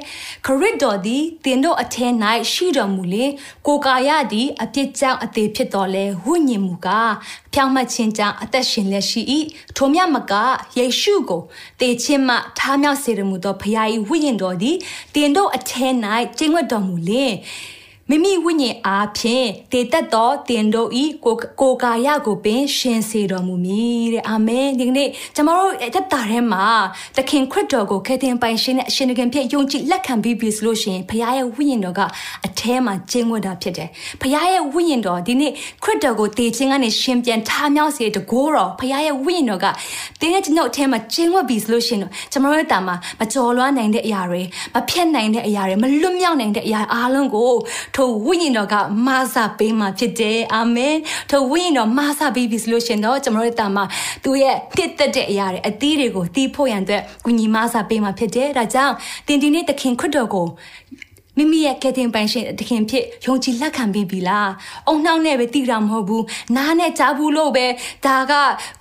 [0.47, 2.13] ခရစ်တော်သည်တင်တို့အထက်၌
[2.53, 3.25] ရှိတော်မူလေ
[3.67, 7.13] ကိုကာယသည်အပြစ်ကြောင့်အသေးဖြစ်တော်လဲဝိညာဉ်မူကား
[7.53, 9.21] ဖြောင့်မတ်ခြင်းကြောင့်အသက်ရှင်လက်ရှိ၏
[9.77, 10.33] ထိုမြတ်မက
[10.79, 11.43] ယေရှုကို
[11.81, 14.77] တေခြင်းမှထားမြောက်စေတော်မူသောဖခင်၏ဝိညာဉ်တော်သည်
[15.15, 15.95] တင်တို့အထက်၌
[16.39, 17.27] ကျင့်ဝတ်တော်မူလေ
[18.10, 26.66] မိမိဝိညာဉ်အားဖြင့်တည်သက်သောတင်တို့ဤကိုကိုကာယကိုပင်ရှင်စေတော်မူမည်တဲ့အာမင်ဒီကနေ့ကျွန်တော်တို့တက်တာထဲမှာ
[27.16, 32.02] သခင်ခရစ်တော်ကိုခေတင်ပိုင်ရှင်နဲ့အရှင်တခင်ဖြစ်ယုံကြည်လက်ခံပြီးပြီဆိုလို့ရှိရင်ဘုရားရဲ့ဝိညာဉ်တော်က
[32.46, 33.90] အแทမှာကျင့်ဝတ်တာဖြစ်တယ်
[34.22, 35.52] ဘုရားရဲ့ဝိညာဉ်တော်ဒီနေ့
[35.84, 39.66] ခရစ်တော်ကိုတည်ခြင်းကနေရှင်ပြန်ထားမြောက်စေတကိုးတော်ဘုရားရဲ့ဝိညာဉ်တော်က
[40.20, 44.42] တင်းတဲ့ကျွန်တော်အแทမှာကျင့်ဝတ်ပြီဆိုလို့ရှိရင်ကျွန်တော်တို့တာမှာမကြော်လွှမ်းနိုင်တဲ့အရာတွေ
[44.74, 47.52] မဖြတ်နိုင်တဲ့အရာတွေမလွတ်မြောက်နိုင်တဲ့အရာအားလုံးကို
[47.99, 48.75] ထိုဝိညာဉ်တော်က
[49.07, 50.97] မာစာပေးမှာဖြစ်တယ်အာမင်
[51.31, 53.85] ထိုဝိညာဉ်တော်မာစာပေးပြီဆိုလို့ရှင်တော့ကျွန်တော်တို့တာမှာ
[54.25, 58.95] သူရဲ့တစ်သက်တဲ့အရာတွေအသီးတွေကိုတီးဖို့ရန်အတွက်ကုညီမာစာပေးမှာဖြစ်တယ်ဒါကြောင့်
[59.27, 60.47] တင်ဒီနေ့သခင်ခရစ်တော်ကို
[61.39, 64.51] မိမိရဲ့ကယ်တင်ပိုင်ရှင်တခင်ဖြစ်ယုံကြည်လက်ခံပြီးပြီလား
[64.89, 66.25] အုံနှောင်းနဲ့ပဲတည်တာမဟုတ်ဘူး
[66.57, 67.67] နားနဲ့ကြားဘူးလို့ပဲ
[68.07, 68.33] ဒါက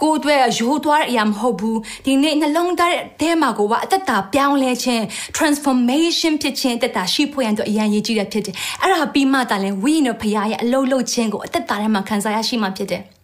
[0.02, 5.04] ကိုယ်အတွက်ရိုးသွားတဲ့အရာမဟုတ်ဘူးဒီနေ့နှလုံးသားထဲမှာကိုကအသက်တာပြောင်းလဲခြင်း
[5.38, 13.17] transformation ဖြစ်ခြင်းအသက်တာရှိဖို့ရန်အတွက်အရန်ရည်ကြီးတဲ့ဖြစ်တယ်အဲ့ဒါပြီးမှတာလဲဝိညာဉ်တော်ဖခင်ရဲ့အလုံးလုံးခြင်းကိုအသက်တာထဲမှာခံစားရရှိမှဖြစ်တယ်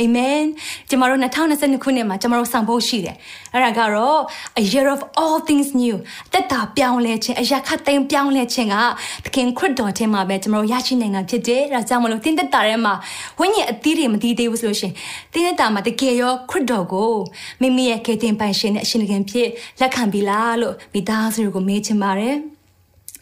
[0.00, 0.42] အာမင်
[0.88, 3.16] ကျမတို့2022ခုနှစ်မှာကျမတို့ဆောင်ဖို့ရှိတယ်
[3.52, 4.20] အဲ့ဒါကတော့
[4.60, 5.96] a year of all things new
[6.32, 8.76] တက်တာပြောင်းလဲခြင်းအရာခတ်သိမ်းပြောင်းလဲခြင်းက
[9.24, 12.94] သခင်ခရစ်တော်ထဲမှာပဲကျမတို့ရရှိနိုင်တာဖြစ်တယ်ဒါကြောင့်မလို့တင်းတက်တာထဲမှာ
[13.38, 14.92] ဝိညာဉ်အသီးတွေမတည်သေးဘူးဆိုလို့ရှင်
[15.32, 17.12] တင်းတက်တာမှာတကယ်ရောခရစ်တော်ကို
[17.60, 19.48] မိမိရဲ့ကေတင်ပိုင်ရှင်နဲ့အရှင်ခင်ဖြစ်
[19.80, 22.36] လက်ခံပြီလားလို့မိသားစုကိုမေးချင်ပါတယ်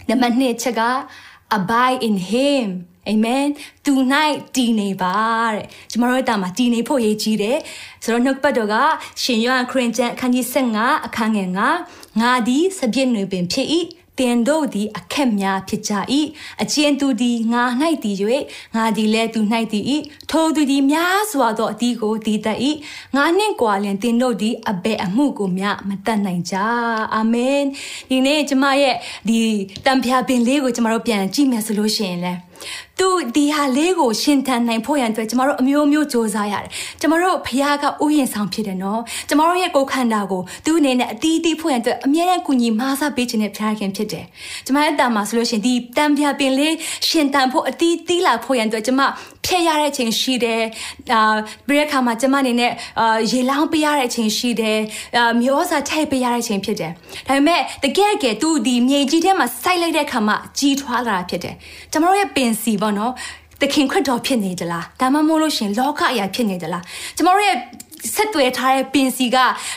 [0.08, 0.82] နံပါတ်2ချက်က
[1.56, 2.68] abide in him
[3.08, 3.46] အာမင်
[3.84, 3.92] သူ၌
[4.54, 5.16] တည်နေပါ
[5.54, 7.58] တဲ့ကျမတို့ရဲ့တာမှာတည်နေဖို့ရည်ကြီးတယ်
[8.02, 8.74] ဆိုတော့နှုတ်ပတ်တော်က
[9.22, 11.48] ရှင်ယောဟန်ခရစ်ကျမ်းအခန်းကြီး15အခန်းငယ်
[11.84, 13.68] 9ငါသည်စပြည့်နွေပင်ဖြစ်၏
[14.18, 15.92] တင်တို့သည်အခက်များဖြစ်ကြ၏
[16.62, 17.62] အချင်းသူသည်ငါ၌
[18.04, 18.16] တည်၍
[18.76, 19.40] ငါသည်လည်းသူ၌
[19.72, 19.84] တည်၏
[20.30, 22.58] ထိုသူသည်များစွာသောအသီးကိုတည်တတ်၏
[23.16, 26.56] ငါနှင့်ကွာလင်တင်တို့သည်အဘယ်အမှုကိုမျှမတတ်နိုင်ကြ
[27.14, 27.62] အာမင်
[28.10, 28.96] ဒီနေ့ကျမရဲ့
[29.28, 29.38] ဒီ
[29.86, 32.40] တံပြာပင်လေးကိုကျမတို့ပြန်ကြည့်မယ်ဆိုလို့ရှိရင်လည်း
[33.00, 44.26] သူဒီဟာလေးကိုရှင်ထန်နိုင်ဖို့ရန်အတွက်ကျမတို့အမျိုးမျိုးစ조사ရတယ်ကျမတို့ဖခင်ကဥယျာဉ်ဆောင်ဖြစ်တယ်နော်ကျမတို့ရဲ့ကိုယ်ခန္ဓာကိုသူ့အနေနဲ့အတီးတီးဖို့ရန်အတွက်အမြဲတမ်းကူညီမဆပေးခြင်းနဲ့ဖခင်ဖြစ်တယ်
[44.66, 46.74] ကျမရဲ့တာမှာဆိုလို့ရှင်ဒီတံပြပင်လေး
[47.08, 49.00] ရှင်တန်ဖို့အတီးတီးလာဖို့ရန်အတွက်ကျမ
[49.46, 50.62] ဖြည့်ရတဲ့အချိန်ရှိတယ်
[51.12, 51.36] အာ
[51.68, 54.78] ပြီးတဲ့အခါမှာကျမအနေနဲ့အာရေလောင်းပေးရတဲ့အချိန်ရှိတယ်
[55.16, 56.92] အာမျိုးစာထိုက်ပေးရတဲ့အချိန်ဖြစ်တယ်
[57.26, 61.54] ဒါပေမဲ့တကယ်ကဲသူဒီမြေကြီးထဲမှာစိုက်လိုက်တဲ့အခါမှာကြီးထွားလာတာဖြစ်တယ်
[61.92, 63.12] ကျမတို့ရဲ့ပင်စီပေါ့နော်
[63.60, 66.82] သခင်ခရစ်တော်ဖြစ်နေကြလားဒါမှမဟုတ်လို့ရှင်လောကအရာဖြစ်နေကြလား
[67.16, 67.56] ကျမတို့ရဲ့
[68.14, 69.36] ဆက်သွယ်ထားတဲ့ပင်စီက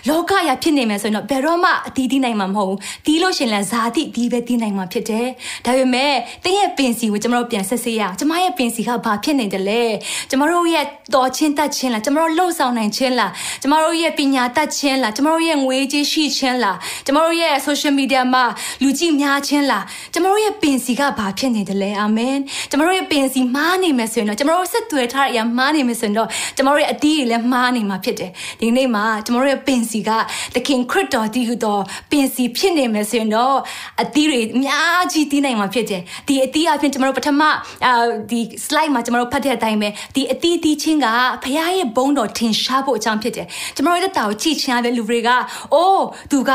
[0.10, 5.28] လောကရာဖြစ်နေမယ်ဆိုရင်တော့ဘယ်တော့မှအတီးတီးနိုင်မှာမဟုတ်ဘူးတီးလို့ရှင်လဲဇာတိဒီပဲတီးနိုင်မှာဖြစ်တယ်
[5.66, 9.84] ဒါပေမဲ့တင်းရဲ့ပင်စီကိုကျွန်တော်တို့ပြန်ဆက်စေးရအောင်ကျွန်မရဲ့ပင်စီကဘာဖြစ်နေတယ်လဲ
[10.30, 10.86] ကျွန်တော်တို့ရဲ့
[11.16, 18.44] တော်ချင်းတတ်ချင်းလားကျွန်တော်တို့လှုပ်ဆောင်နိုင်ခြင်းလားကျွန်တော်တို့ရဲ့ပညာတတ်ခြင်းလားကျွန်တော်တို့ရဲ့ငွေကြေးရှိခြင်းလားကျွန်တော်တို့ရဲ့ social media မှာ
[18.84, 19.84] လူကြည့်များခြင်းလား
[20.14, 22.38] ကျွန်တော်တို့ရဲ့ပင်စီကဘာဖြစ်နေတယ်လဲအာမင်
[22.70, 30.10] ကျွန်တော်တို့ရဲ့ပင်စီမားနေမယ်ဆိုရင်တော့ကျွန်တော်တို့ဆက်သွယ်ထားတဲ့အရာမားနေမယ်ဆိုရင်တော့ကျွန်တော်တို့ရဲ့အတီးတွေလည်းမားနေမှာဖြစ်တယ်ဒီနေ့မှာကျွန်တော်တို့ရဲ့ပင်စီက
[30.56, 31.78] သခင်ခရစ်တော်တည်ဟူသော
[32.12, 33.56] ပင်စီဖြစ်နေမယ်ဆိုရင်တော့
[34.02, 37.42] အသီးတွေအများကြီးတည်နိုင်မှာဖြစ်တယ်ဒီအသီးအပြင်ကျွန်တော်တို့ပထမ
[37.86, 37.94] အာ
[38.32, 41.08] ဒီ slide မှာကျွန်တော်တို့ဖတ်တဲ့အတိုင်းပဲဒီအသီးသီးချင်းက
[41.44, 45.30] ဖခင်ရဲ့ဘုန်းတော်ထင်ရှားဖို့အကြောင်းဖြစ်တယ်ကျွန်တော်တို့တက်တာကိုကြည့်ချင်ရတဲ့လူတွေက
[45.74, 46.52] အိုးသူက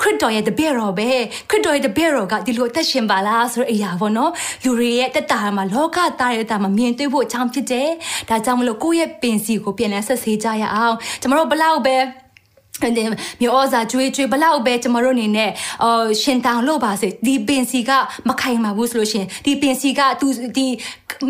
[0.00, 1.10] ခရစ်တော်ရဲ့တပည့်တော်ပဲ
[1.50, 4.30] ခရစ်တော်ရဲ့တပည့်တော်ကဒီလိုအသက်ရှင်ပါလားဆိုတဲ့အရာပေါ့နော်
[4.64, 7.88] လူတွေရဲ့တက်တာမှာလောကသားရဲ့တက်တာမှာမြင်တွေ့ဖို့အကြောင်းဖြစ်တယ်
[8.28, 11.96] ဒါကြောင့်မလို့ကိုယ့်ရဲ့ပင်စီကိုပြန်လဲဆက်ဆေးကြရအောင်ကျွန်တော်တို့ဘလောက်ပဲ
[12.96, 13.02] ဒီ
[13.40, 15.50] မျိုးဩဇာကျွေးကျွေးဘလောက်ပဲကျမတို့အနေနဲ့
[15.82, 17.90] အော်ရှင်တောင်လို့ပါစေဒီပင်စီက
[18.28, 20.66] မခိုင်ပါဘူးဆိုလို့ရှင်ဒီပင်စီကသူဒီ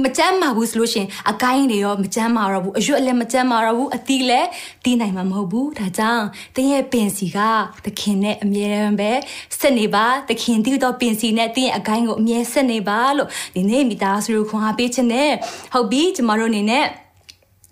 [0.05, 4.49] မကြမ်းပါဘူးဆိုလို့ရှင်အကိုင်းတွေရောမကြမ်းပါတော့ဘူးအရွက်လည်းမကြမ်းပါတော့ဘူးအသီးလည်း
[4.85, 6.25] တီးနိုင်မှာမဟုတ်ဘူးဒါကြောင့်
[6.57, 7.39] တင်းရဲ့ပင်စီက
[7.85, 9.11] သခင်နဲ့အမြဲတမ်းပဲ
[9.59, 15.31] ဆက်နေပါသခင်တီးတော့ပင်စီနဲ့တင်းရဲ့အကိုင်းကိုအမြဲဆက်နေပါလို့ဒီနေ့မိသားစုကိုခွန်အားပေးခြင်းနဲ့
[15.73, 16.87] ဟုတ်ပြီကျမတို့အနေနဲ့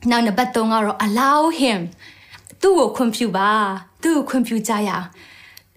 [0.09, 1.81] နောက်နံပါတ်3ကတော့ allow him
[2.63, 3.51] သူ့ကိုခွင့်ပြုပါ
[4.03, 5.07] သူ့ကိုခွင့်ပြုကြရအောင်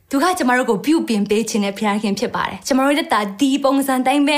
[0.10, 4.38] သူကကျမတို့ကိုပြုပင်ပေးခြင်းနဲ့ဖခင်ဖြစ်ပါတယ်ကျမတို့တက်တာဒီပုံစံတိုင်းပဲ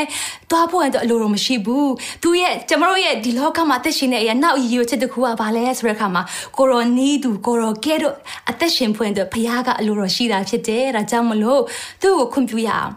[0.49, 1.91] သွားဖို့အတွက်အလိုတော့မရှိဘူး
[2.23, 6.23] သူရဲ့ကျမတို့ရဲ့ဒီလောကမှာအသက်ရှင်နေတဲ့အရာနောက်ရည်ရွယ်ချက်တစ်ခုကဘာလဲဆိုတဲ့အခါမှာ
[6.57, 8.15] ကိုရောနီးသူကိုရောကဲတို့
[8.49, 11.61] အသက်ရှင်ဖွင့်အတွက်ဖခင်ကအလိုတော်ရှိတာဖြစ်တယ်ဒါကြောင့်မလို့
[12.01, 12.91] သူ့ကိုခွင့်ပြုရအောင်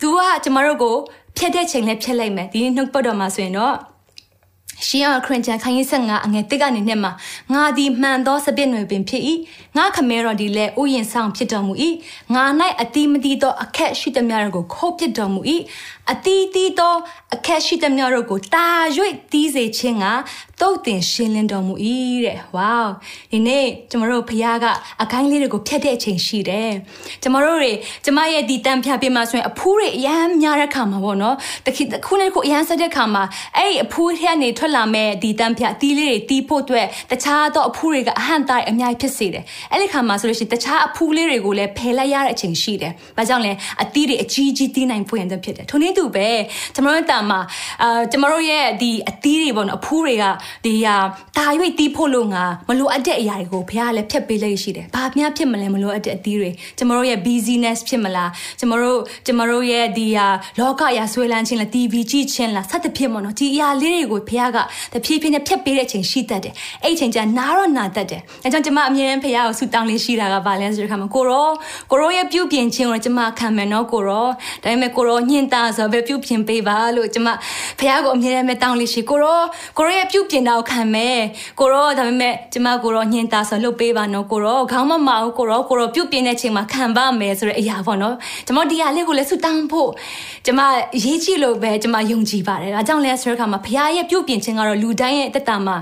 [0.00, 0.96] သူကကျမတို့ကို
[1.36, 3.76] ဖြတ်တဲ့ချိန်နဲ့ဖြတ်လိုက်မယ်ဒီနှုတ်ပတ်တော်မှာဆိုရင်တော့
[4.86, 7.12] ရှင်းအောင်ခရင်ချန်ခိုင်းရေးဆက်ငါအငယ်တစ်ကနေနှစ်မှာ
[7.52, 9.22] ငါသည်မှန်သောစပစ်နွယ်ပင်ဖြစ်၏
[9.76, 11.74] ငါခမဲတော်ဒီလဲဥယျင်ဆောင်ဖြစ်တော်မူ၏
[12.34, 12.44] ငါ၌
[12.80, 15.40] အတိမတိသောအခက်ရှိသည်များကိုခုတ်ပစ်တော်မူ၏
[16.12, 16.94] အတီးတီးသော
[17.34, 18.66] အခက်ရှိသည်များတို့ကိုတာ၍
[19.32, 20.06] တီးစေခြင်းက
[20.62, 21.74] တုတ်တင်ရှင်းလင်းတော်မူ၏
[22.24, 22.80] တဲ့ဝေါ
[23.32, 24.66] ဒီနေ့ကျမတို့ဖခင်က
[25.02, 26.70] အကိုင်းလေးတွေကိုဖြတ်တဲ့အချိန်ရှိတယ်
[27.22, 27.72] ကျမတို့တွေ
[28.04, 33.24] ကျမရဲ့ဒီတန်ဖြာပြမှာဆိုရင်အဖူးတွေအရန်များတဲ့ခါမှာပေါ့နော်တခိခုနဲ့ခုအရန်ဆက်တဲ့ခါမှာ
[33.56, 46.28] အဲ့ဒီအဖူးထဲကနေထွက်လာမဲ့ဒီတန်ဖြာအတီးလေးတွေတီးဖို့အတွက်တခြားသောအဖူးတွေကအဟန့်တိုင်းအများကြီးဖြစ်စေတယ်အဲ့ဒီခါမှာဆိုလို့ရှိရင်တခြားအဖူးလေးတွေကိုလည်းဖယ်လိုက်ရတဲ့အချိန်ရှိတယ်ဘာကြောင့်လဲအတီးတွေအကြီးကြီးတီးနိုင်ဖို့ရန်ဖြစ်တယ်ထိုနည်းတူပဲ
[46.74, 47.40] ကျွန်တော်တို့တာမှာ
[47.82, 50.24] အာကျွန်တော်တို့ရဲ့ဒီအသီးတွေပေါ့နော်အဖူးတွေက
[50.64, 50.96] ဒီဟာ
[51.36, 51.46] တာ၍
[51.78, 60.26] တီးဖို့လို့ငါမလိုအပ်တဲ့အရာတွေကိုဘုရားလည်းဖြတ်ပေးလိုက်ရှိတယ်။ဘာများဖြစ်မလဲမလိုအပ်တဲ့အသီးတွေကျွန်တော်တို့ရဲ့ busyness ဖြစ်မလားကျွန်တော်တို့ကျွန်တော်တို့ရဲ့ဒီဟာ
[60.58, 64.58] လောကအရာဆွဲလန်းခြင်းလား TV ကြည့်ခြင်းလားစသဖြင့်ပေါ့နော်ဒီအရာလေးတွေကိုဘုရားက
[64.92, 71.48] တဖြည်းဖြည်းနဲ့ဖြတ်ပေးတဲ့အချိန်ရှိတတ်တယ်။အဲ့အချိန်ကျနားတော့နာတတ်တယ်။အဲကြောင့်ကျွန်မအမြဲတမ်းဘုရားကိုဆုတောင်းလေးရှိတာကဘာလဲဆိုတဲ့အခါမှာကိုရော
[71.90, 74.26] ကိုရောရဲ့ပြုပြင်ခြင်းကိုကျွန်မခံမယ်နော်ကိုရော
[74.62, 77.28] ဒါပေမဲ့ကိုရောညှင်တာဆိုပဲပြုပြင်ပေးပါလို့ကျမ
[77.78, 79.40] ဖះကိုအမြဲတမ်းပဲတောင်းလေးရှိကိုရော
[79.78, 81.18] ကိုရောရဲ့ပြုပြင်တာကိုခံမယ်
[81.60, 88.14] ကိုရောဒါပေမဲ့ကျမကိုရောညင်တာဆိုလှုပ်ပေးပါနော်ကိုရောခေါင်းမမအောင်ကိုရောကိုရောပြုပြင်တဲ့ချိန်မှာခံပါမယ်ဆိုတဲ့အရာပေါ့နော်
[88.46, 89.90] ကျမဒီဟာလေးကိုလည်းဆုတောင်းဖို့
[90.46, 90.60] ကျမ
[91.04, 95.76] ရေးကြည့်လို့ပဲကျမယုံကြည်ပါတယ်ဒါကြောင့်လဲဆိုတဲ့အခါမှာဖះရဲ့ပြုပြင်ခြင်းကတော့လူတိုင်းရဲ့တက်တာမှာ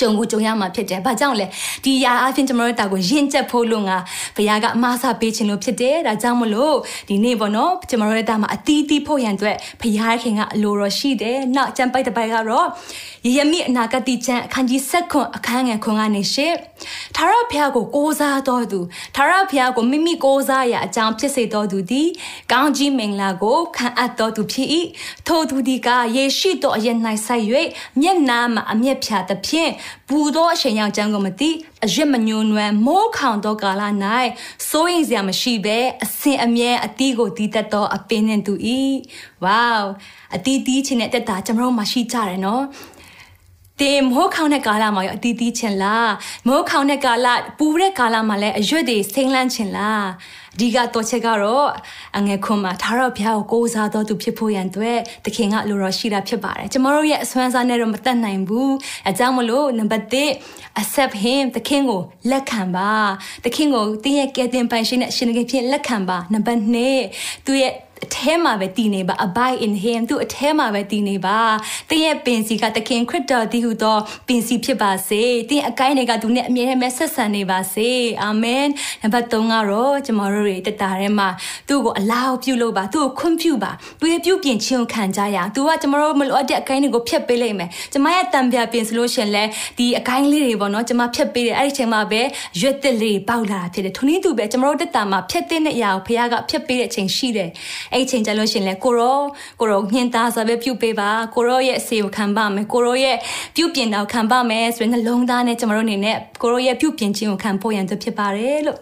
[0.00, 1.46] ကြုံကိုကြုံရမှာဖြစ်တယ်။ဘာကြောင့်လဲ။
[1.84, 3.96] ဒီຢာအချင်းကျွန်တော်တို့တာကိုယဉ်ကျက်ဖို့လို့ငါ
[4.36, 6.76] ဘုရားကအမားစားပေးခြင်းလို့ဖြစ်တယ်။ဒါကြောင့်မလို့
[7.08, 12.66] ဒီနေ့ပေါ့နော်ကျွန်တော်တို့တာမှာအတီးတီးဖို့ရန်အတွက်ဘုရားခင်ကအလိုတော်ရှိတယ်။နောက်ကျမ်းပိုက်တစ်ပိုက်ကတော့
[13.26, 16.52] ယေရမိအနာဂတိကျမ်းအခန်းကြီး7ခွန်အခန်းငယ်ခွန်ကနေရှေ့
[17.16, 18.80] ထာဝရဘုရားကိုကိုးစားတော်သူ
[19.14, 22.08] ထာဝရဘုရားကိုမိမိကိုးစားရာအကြောင်းဖြစ်စေတော်သူသည်
[22.52, 24.68] ကောင်းကြီးမင်္ဂလာကိုခံအပ်တော်သူဖြစ်၏
[25.26, 27.44] ထိုသူသည်ကယေရှိတော်အရင်၌ဆိုင်၍
[28.00, 29.70] မျက်နာမှာအမျက်ဖြာသဖြင့်
[30.08, 31.50] ဘူသောအရှင်ရောက်ကြောင်းကိုမသိ
[31.84, 33.82] အရစ်မညွန်နွယ်မိုးခေါင်သောကာလ၌
[34.68, 38.54] စိုးရင်စရာမရှိဘဲအစင်အမြဲအတီးကိုတီးတတ်သောအပင်နှင့်သူ၏
[39.44, 39.68] ဝေါ
[40.34, 42.62] အတီးတီးခြင်းနဲ့တက်တာကျွန်တော်တို့မှရှိကြတယ်နော်
[43.80, 46.12] တင်မိုးခေါင်တဲ့ကာလမှာရောအတီးတီးချင်လား
[46.46, 47.26] မိုးခေါင်တဲ့ကာလ
[47.58, 50.04] ပူတဲ့ကာလမှာလည်းအရွက်တွေစိမ့်လန်းချင်လား
[50.54, 51.68] အဓိကတော့ချက်ကတော့
[52.16, 58.74] အငယ်ခွန်မှာသာရဘုရားကိုကိုးစားတော်သူဖြစ်ဖို့ရန်အတွက်သခင်ကလိုတော်ရှိတာဖြစ်ပါတယ်ကျမတို့ရဲ့အစွမ်းစားနဲ့တော့မတတ်နိုင်ဘူး
[59.06, 60.06] အဲကြောင့်မလို့နံပါတ်
[60.44, 62.90] 1 accept him သခင်ကိုလက်ခံပါ
[63.44, 66.60] သခင်ကိုတင်းရဲ့ကဲတင်ပိုင်ရှင်နဲ့ရှင်ငယ်ဖြစ်လက်ခံပါနံပါတ်
[67.04, 67.72] 2သူရဲ့
[68.04, 71.38] အထဲမှာပဲတည်နေပါ abide in him သူအထဲမှာပဲတည်နေပါ
[71.90, 77.90] သင်ရဲ့ပင်စီကသခင်ခရစ်တော်တည်ဟူသောပင်စီဖြစ်ပါစေသင်အကိုင်းတွေကသူနဲ့အမြဲတမ်းဆက်ဆံနေပါစေ
[78.22, 78.66] အာမင်
[79.02, 81.28] နံပါတ်3ကတော့ကျွန်တော်တို့တွေတတာထဲမှာ
[81.68, 89.44] သူ့ကိုအလားပြုလုပ်ပါသူ့ကိုခွင့်ပြုပါသူရဲ့ပြုပြင်ခြင်းကိုခံကြရအောင်သူကကျွန်တော်တို့မလိုအပ်တဲ့အကိုင်းတွေကိုဖျက်ပေးလိုက်မယ်ကျွန်မရဲ့တံပြပင်ဆိုလို့ရှင်လဲ
[89.78, 92.20] ဒီအကိုင်းလေးတွေပေါ့နော်ကျွန်မဖျက်ပေးတယ်အဲ့ဒီချိန်မှာပဲ
[92.60, 97.50] ရွက်တစ်လေးပေါက်လာတာဖြစ်တယ်ထုံင်းသူပဲကျွန်တော်တို့တက်တာမှာဖျက်တဲ့အရာကိုဖခင်ကဖျက်ပေးတဲ့အချိန်ရှိတယ်
[97.94, 99.20] အဲ့ဒီချိန်ကျလို့ရှင်လဲကိုရော
[99.60, 103.16] ကိုရောညှင်သားစွာပဲပြုပေးပါကိုရောရဲ့အစီကိုခံပါမယ်ကိုရောရဲ့
[103.56, 108.78] ပြုပြင်တာကိုခံပါမယ်ဆိုရင်နှလုံးသားနဲ့ကျွန်တော်တို့အနေနဲ့ကိုရောရဲ့ပြုပြင်ခြင်းကိုခံဖို့ရန်သူဖြစ်ပါတယ်လို့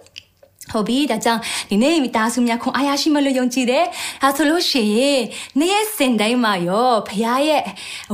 [0.72, 3.85] ဟုတ်ပြီဒါကြောင့်ဒီနေ့မိသားစုများခွန်အားရရှိမလို့ယုံကြည်တယ်။
[4.22, 5.20] ဒါဆိုလို့ရှိရင်
[5.59, 7.62] နေ့ရက်စင်တိုင်းမှာရောဖခင်ရဲ့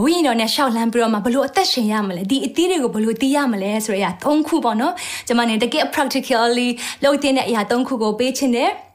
[0.03, 4.95] ဝိညာဉ်တော်နဲ့ရှောက်လန်းပြီးတော့မှဘလို့အသက်ရှင်ရမလဲဒီအသီးတွေကိုဘလို့သိရမလဲဆိုရရ၃ခုပေါ့နော်။
[5.27, 6.69] ကျွန်မနေတကယ် practically
[7.05, 8.73] လုပ်တဲ့အရာ၃ခုကိုပေးခြင်းတယ်။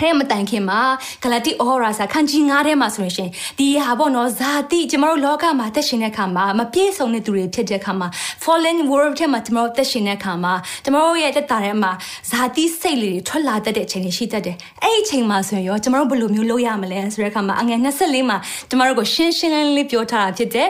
[0.00, 0.80] အဲ့မတိုင်ခင်မှာ
[1.22, 8.08] ဂလတိအောရာစာခန်းကြီး9ထဲမှာဆိုရင်ဒီဟာပေါ့နော်ဇာတိကျမတို့လောကမှာတက်ရှင်တဲ့ခါမှာမပြည့်စုံတဲ့သူတွေဖြစ်တဲ့ခါမှာ
[8.44, 10.54] fallen world ထဲမှာကျမတို့တက်ရှင်တဲ့ခါမှာ
[10.84, 11.92] ကျမတို့ရဲ့တက်တာထဲမှာ
[12.30, 18.36] ဇာတိစိတ်လေးတွေထွက်လာတတ်တဲ့အချိန်တွေရှိတတ်တယ်အဲ့ဒီအချိန်မှာဆိုရင်ရောကျမတို့ဘယ်လိုမျိုးလုပ်ရမလဲဆိုတဲ့ခါမှာအငယ်24မှာ
[18.70, 20.68] ကျမတို့ကိုရှင်းရှင်းလင်းလင်းပြောထားတာဖြစ်တဲ့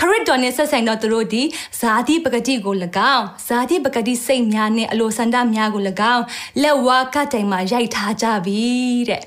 [0.00, 1.42] ခရစ်တော်နဲ့ဆက်ဆိုင်တော့သူတို့ဒီ
[1.80, 2.74] ဇာတိပဂတိကို၎
[3.14, 5.82] င်းဇာတိပဂတိစိတ်များနဲ့အလိုဆန္ဒများကို၎
[6.14, 6.24] င်း
[6.62, 8.65] လက်ဝါးကတိုင်မှာရိုက်ထားကြပြီ
[9.10, 9.22] တဲ့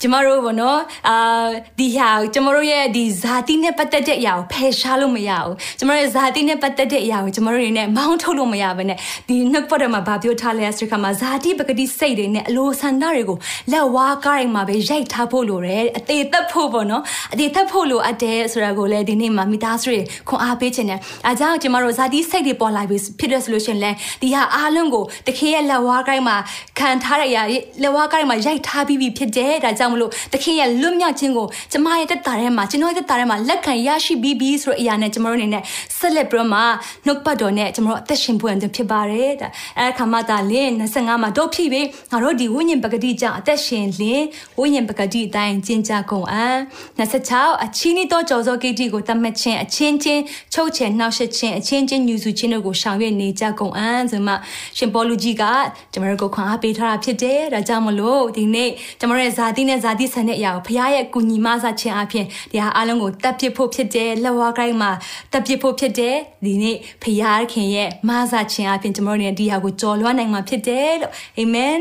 [0.00, 1.46] ကျမတို့ဘောနော်အာ
[1.78, 13.38] ဒီဟာကျမတို့ရဲ့ဒီဇာတိနဲ့ပတ်သက်တဲ့အရာကိုဖယ်ရှားလို့မရဘူးကျမတို့ရဲ့ဇာတိနဲ့ပတ်သက်တဲ့အရာကိုကျမတို့တွေနဲ့မောင်းထုတ်လို့မရဘဲနဲ့ဒီနှုတ်ပတ်တော်မှာဗာပြောထားလဲဆိုခါမှာဇာတိပဂတိစိတ်တွေနဲ့အလိုဆန္ဒတွေကို
[13.72, 17.02] လက်ဝါးကားရင်မှာပဲရိုက်ထားဖို့လိုတယ်အသေးသက်ဖို့ပေါ့နော်
[17.32, 26.36] အသေးသက်ဖို့လိုအပ်တယ်ဆိုတာကိုလည်းဒီနေ့မှာမိသားစုတွေခွန်အားပေးခြင်းနဲ့အားကြောင့်ကျမတို့ဇာတိစိတ်တွေပေါ်လာပြီဖြစ်တဲ့ဆိုလို့ရှိရင်လည်းဒီဟာအားလုံးကိုတခေရဲ့လက်ဝါးကိုင်းမှာ
[26.78, 27.42] ခံထားတဲ့အရာ
[27.82, 35.62] လက်ဝါးကိုင်းမှာရိုက်ထားပြီးပြီဖြစ်တယ်ဒါကြောင့်မလို့သခင်ရဲ့လွတ်မြောက်ခြင်းကိုကျမရဲ့တက်တာထဲမှာကျွန်တော်ရဲ့တက်တာထဲမှာလက်ခံရရှိပြီးပြီဆိုတဲ့အရာနဲ့ကျွန်တော်တို့အနေနဲ့
[35.98, 36.60] ဆက်လက်ပြီးတော့မှ
[37.06, 41.80] နှုတ်ပတ်တော်နဲ့ကျွန်တော်တို့အသက်ရှင်ဖို့ရန်ဖြစ်ပါတယ်ဒါအဲခါမှတာလင်း25မှာတော့ဖြစ်ပြီ
[42.12, 44.26] ငါတို့ဒီဝိညာဉ်ပဂတိကြောင့်အသက်ရှင်လင်း
[44.58, 46.56] ဝိညာဉ်ပဂတိအတိုင်းကျင့်ကြကုန်အံ့
[46.98, 50.22] 26အချင်းဤတော့ကြော်စောကိတိကိုတတ်မှတ်ခြင်းအချင်းချင်း
[50.54, 54.34] ချုပ်ချယ်နှောက်ယှက်ခြင်းအချင်းချင်းညူစုခြင်းတို့ကိုရှောင်ရွက်နေကြကုန်အံ့ဆိုမှ
[54.76, 55.44] ရှင်ပေါလုကြီးက
[55.92, 64.90] ကျွန်တော်တို့ကိုခွန်အားပေးထားတာဖြစ်တယ်ဒါကြောင့်မလို့ဒီနေ့ကျွန်တော်ရဲ့ဇာတိနဲ့ဇာတိဆန်တဲ့အရာကိုဖခင်ရဲ့ကူညီမဆခြင်းအပြင်ဒီဟာအားလုံးကိုတပ်ပစ်ဖို့ဖြစ်တယ်လက်ဝါးကိုင်းမှာ
[65.32, 67.04] တပ်ပစ်ဖို့ဖြစ်တယ်ဒီနေ့ဖ
[67.52, 71.76] ခင်ရဲ့မဆခြင်းအပြင်ကျွန်တော်တို့ဒီဟာကိုကြော်လွှမ်းနိုင်မှာဖြစ်တယ်လို့အာမင်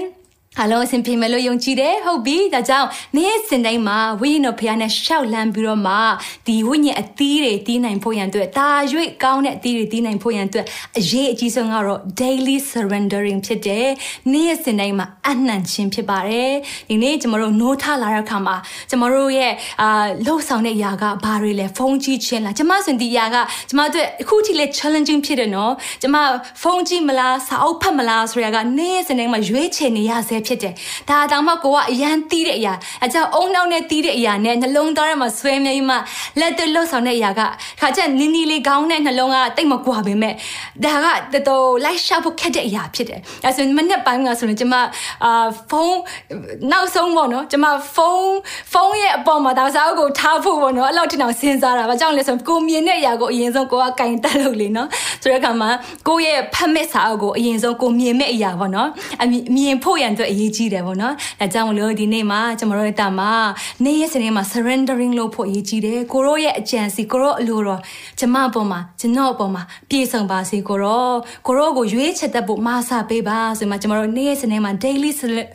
[0.61, 2.87] အလုံးအစင်ပြေမယ်လို့ယုံကြည်တယ်ဟုတ်ပြီဒါကြောင့်
[3.17, 5.93] နေ့စင်တိုင်းမှာဝိညာဉ်တော်ဖခင်နဲ့ရှောက်လန်းပြီးတော့မှ
[6.47, 10.65] ဒီဝိညာဉ်အသီးတွေတီးနိုင်ဖို့ရန်အတွက်ဒါရွေ့ကောင်းတဲ့အသီးတွေတီးနိုင်ဖို့ရန်အတွက်
[10.99, 13.87] အရေးအကြီးဆုံးကတော့ daily surrendering ဖြစ်တယ်
[14.33, 16.51] နေ့စင်တိုင်းမှာအနှံ့ခြင်းဖြစ်ပါတယ်
[16.89, 18.55] ဒီနေ့ကျမတို့နိုးထလာတဲ့အခါမှာ
[18.89, 23.35] ကျမတို့ရဲ့အာလှုပ်ဆောင်တဲ့ຢာကဘာတွေလဲဖုန်းကြည့်ခြင်းလားကျမစင်ဒီຢာက
[23.69, 26.15] ကျမတို့အခုထိလဲ challenging ဖြစ်တယ်နော်ကျမ
[26.61, 30.73] ဖုန်းကြည့်မလားစာအုပ်ဖတ်မလားဆိုရကနေ့စင်တိုင်းမှာရွေးချယ်နေရဆဲဖြစ်တယ်။
[31.09, 32.73] ဒါတောင်မှကိုကအရန်တီးတဲ့အရာ
[33.05, 35.95] အကြောင်းအုံနောက်နဲ့တီးတဲ့အရာနဲ့နှလုံးသားထဲမှာဆွဲမြဲမှ
[36.39, 37.41] လက်သွလှုပ်ဆောင်တဲ့အရာက
[37.81, 40.33] ခါကျနင်းနီလေးကောင်းတဲ့နှလုံးကတိတ်မကွာပေမဲ့
[40.83, 44.75] ဒါကတော်တော်လိုက်ရှာဖို့ခက်တဲ့အရာဖြစ်တယ်။အဲဆိုမနေ့ပိုင်းကဆိုရင်ကျမ
[45.25, 45.99] အာဖုန်း
[46.71, 48.35] နောက်ဆုံးပေါ့နော်ကျမဖုန်း
[48.73, 54.87] ဖုန်းရဲ့အပေါ်မှာဒါစာအုပ်ကိုထားဖို့ပေါ့နော်အဲ့လောက်ထိတောင်စဉ်းစားတာ။ဘာကြောင့်လဲဆိုကိုမြင်တဲ့အရာကိုအရင်ဆုံးကိုကကင်တက်လို့လေနော်။
[55.21, 55.69] ဆိုတဲ့အခါမှာ
[56.07, 58.89] ကိုရဲ့ဖတ်မဲ့စာအုပ်ကိုအရင်ဆုံးကိုမြင်မဲ့အရာပေါ့နော်။
[59.21, 59.25] အ
[59.55, 63.31] မြင်ဖို့ရန်အတွက်အရေးကြီးတယ်ပေါ့နော်။ဒါကြောင့်မလို့ဒီနေ့မှာကျွန်တော်တို့ရဲ့တာမှာ
[63.83, 67.81] နေ့ရက်စနေမှာ surrendering လုပ်ဖို့အရေးကြီးတယ်။ကိုရောရဲ့အကြံစီကိုရောအလိုတော်
[68.19, 71.11] ကျမအပေါ်မှာကျွန်တော်အပေါ်မှာပြည့်စုံပါစေကိုရော
[71.47, 75.11] ကိုရောကိုရွေးချယ်တတ်ဖို့မဆပေးပါဆိုမှကျွန်တော်တို့နေ့ရက်စနေမှာ daily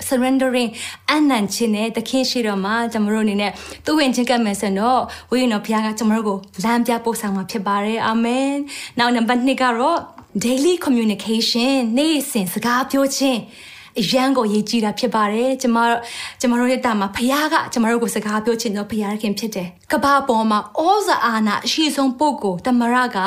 [0.09, 0.71] surrendering
[1.11, 3.53] အနံ့ခြင်းနဲ့တခင်ရှိတော်မှာကျွန်တော်တို့အနေနဲ့
[3.85, 8.51] သူ့ဝင်ချင်းကပ်မယ်ဆိုတော့ဝိညာဉ်တော်ဘုရားကကျွန်တော်တို့ကိုလမ်းပြပို့ဆောင်မှာဖြစ်ပါတယ်အာမင်။
[8.99, 9.99] နောက်နံပါတ်2ကတော့
[10.45, 13.41] daily communication နေ့စဉ်စကားပြောခြင်း
[14.01, 15.79] အရန်ကိုရေးကြည့်တာဖြစ်ပါတယ်ကျမ
[16.41, 23.19] ကျမတို့ရဲ့တာမှာဖခင်ကကျမတို့ကိုစကားပြောချင်တော့ဖခင်ဖြစ်တယ်ကဘာပေါ်မှာဩဇာအာဏာအရှိဆုံးပုဂ္ဂိုလ်တမရက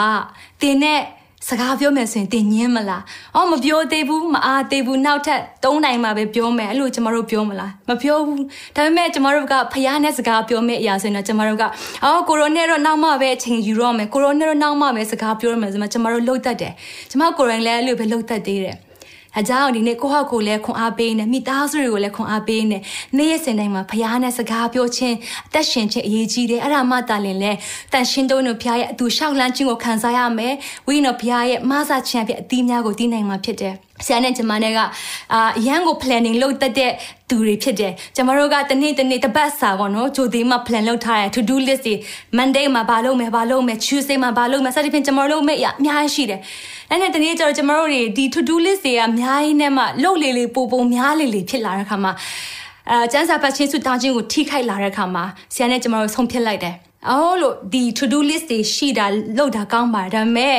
[0.61, 1.01] တင်းနဲ့
[1.49, 3.01] စကားပြောမယ်ဆိုရင်တင်ညင်းမလား။
[3.35, 8.41] အော်မပြောသေးဘူးမအားသေးဘူးနောက်ထပ်၃နိုင်မှပဲပြောမယ်အဲ့လိုကျမတို့ပြောမလား။မပြောဘူး။
[8.75, 11.63] ဒါပေမဲ့ကျမတို့ကဖျားနဲ့စကားပြောမယ့်အရာဆိုရင်တော့ကျမတို့က
[12.05, 16.73] အော်ကိုရိုနဲ့တော့နောက်မှပဲအချိန်ယူတော့မယ်။ကိုရိုနဲ့တော့နောက်မှပဲစကားပြောရမယ်ဆိုမှကျမတို့လှုပ်တတ်တယ်။
[17.09, 18.77] ကျမကိုရိုလည်းအဲ့လိုပဲလှုပ်တတ်သေးတယ်။
[19.39, 22.77] အကြောင်းဒီနေ့ကိုဟောက်ကိုလည်းခွန်အားပေးနေမိသားစုတွေကိုလည်းခွန်အားပေးနေ
[23.17, 25.15] နေ့ရက်စဉ်တိုင်းမှာဖရားနဲ့စကားပြောခြင်း
[25.47, 27.51] အသက်ရှင်ခြင်းအရေးကြီးတယ်အဲ့ဒါမှတာလင်လဲ
[27.93, 30.53] တန်ရှင်းတို့တို့ဖရားရဲ့အတူရှောက်လန်းခြင်းကိုခံစားရမယ်
[30.87, 34.79] ဝိညာဉ်ဖရားရဲ့မဆာခြင်းအဖြစ်အသီးများကိုတည်နိုင်မှာဖြစ်တယ်ဆရာနဲ့ကျမနဲ့က
[35.33, 36.91] အာရန်ကို planning လုပ်တတ်တဲ့
[37.29, 41.95] သူတွေဖြစ်တယ်ကျမတို့ကတနေ့တနေ့တပတ်စာပေါ့နော်ဂျိုသေးမှာ plan လုပ်ထားတယ် to do list တွေ
[42.37, 46.39] Monday မှာဘာလုပ်မယ်ဘာလုပ်မယ် Tuesday မှာဘာလုပ်မယ်စသဖြင့်ကျမတို့လုပ်မယ်အများကြီးရှိတယ်
[46.89, 52.11] အဲ့နဲ့တနေ့ကျတော့ကျမတို့တွေဒီ to do list တွေကအများကြီးနဲ့မှလုပ်လေလေပိုပိုများလေလေဖြစ်လာတဲ့ခါမှာ
[52.89, 55.23] အဲကျန်းစာပတ်ချင်းစုတောင်းချင်းကိုထိခိုက်လာတဲ့ခါမှာ
[55.53, 56.75] ဆရာနဲ့ကျမတို့ဆုံးဖြတ်လိုက်တယ်
[57.09, 59.05] အော်လို့ဒီ to do list တွေရှိတာ
[59.37, 60.57] လုပ်တာကောင်းပါတယ်ဒါပေမဲ့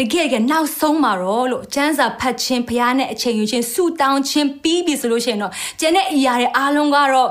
[0.00, 7.28] တကယ်ကနောက်ဆုံးမှာတော့လို့ကျန်းစာဖတ်ခြင်းဖះနဲ့အချိန်ယူခြင်းဆူတောင်းခြင်းပြီးပြီဆိုလို့ရှိရင်တော့ကျန်တဲ့အရာတွေအားလုံးကတော့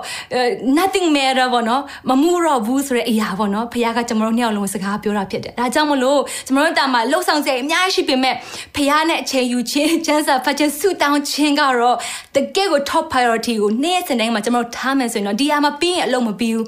[0.78, 8.36] nothing matter ပေါ့နော်မမှုတော့ဘူးဆိုတဲ့အရာပေါ့နော်ဖះကကျွန်တော်တို့နှစ်ယောက်လုံးစကားပြောတာဖြစ်တယ်ဒါကြောင့်မလို့ကျွန်တော်တို့တာမှာလှုပ်ဆောင်စရာအများကြီးရှိပေမဲ့
[8.76, 11.97] ဖះနဲ့အချိန်ယူခြင်းကျန်းစာဖတ်ခြင်းဆူတောင်းခြင်းကတော့
[12.36, 16.65] တကယ်ကို top priority ကိုနေ့စဉ်တိုင်းမှာကျွန်တော်တို့ထားမယ်ဆိုရင်တော့ဒီအရာမပြီးရင်အလုပ်မပြီးဘူး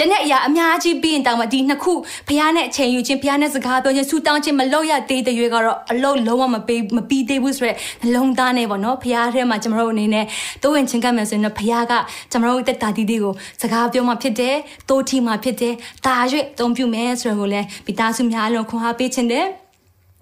[0.00, 1.92] ကျန်တဲ့အရာအများကြီးပြီးရင်တောင်မှဒီနှစ်ခု
[2.28, 10.24] ဖះနဲ့အချိန်ယူခြင်းဖះနဲ့စကားပြောခြင်းဆူတောင်းခြင်းမလုပ်ရသေးတဲ့ရွေးကတော့အလုံးလုံးဝမပေးမပြီးသေးဘူးဆိုရက်နှလုံးသားနဲ့ပေါ့နော်ဖះထဲမှာကျွန်တော်တို့အနေနဲ့
[10.62, 11.92] တိုးဝင်ချင်းကပ်မယ်ဆိုရင်တော့ဖះက
[12.30, 13.32] ကျွန်တော်တို့တက်တာတီးတီးကို
[13.62, 14.56] စကားပြောမှဖြစ်တယ်
[14.88, 15.74] တိုးထီမှဖြစ်တယ်
[16.06, 19.46] တာရွေ့အသုံးပြုမယ်ဆိုတော့ကိုလည်းမိသားစုများအလုံးခွန်အားပေးခြင်းတယ်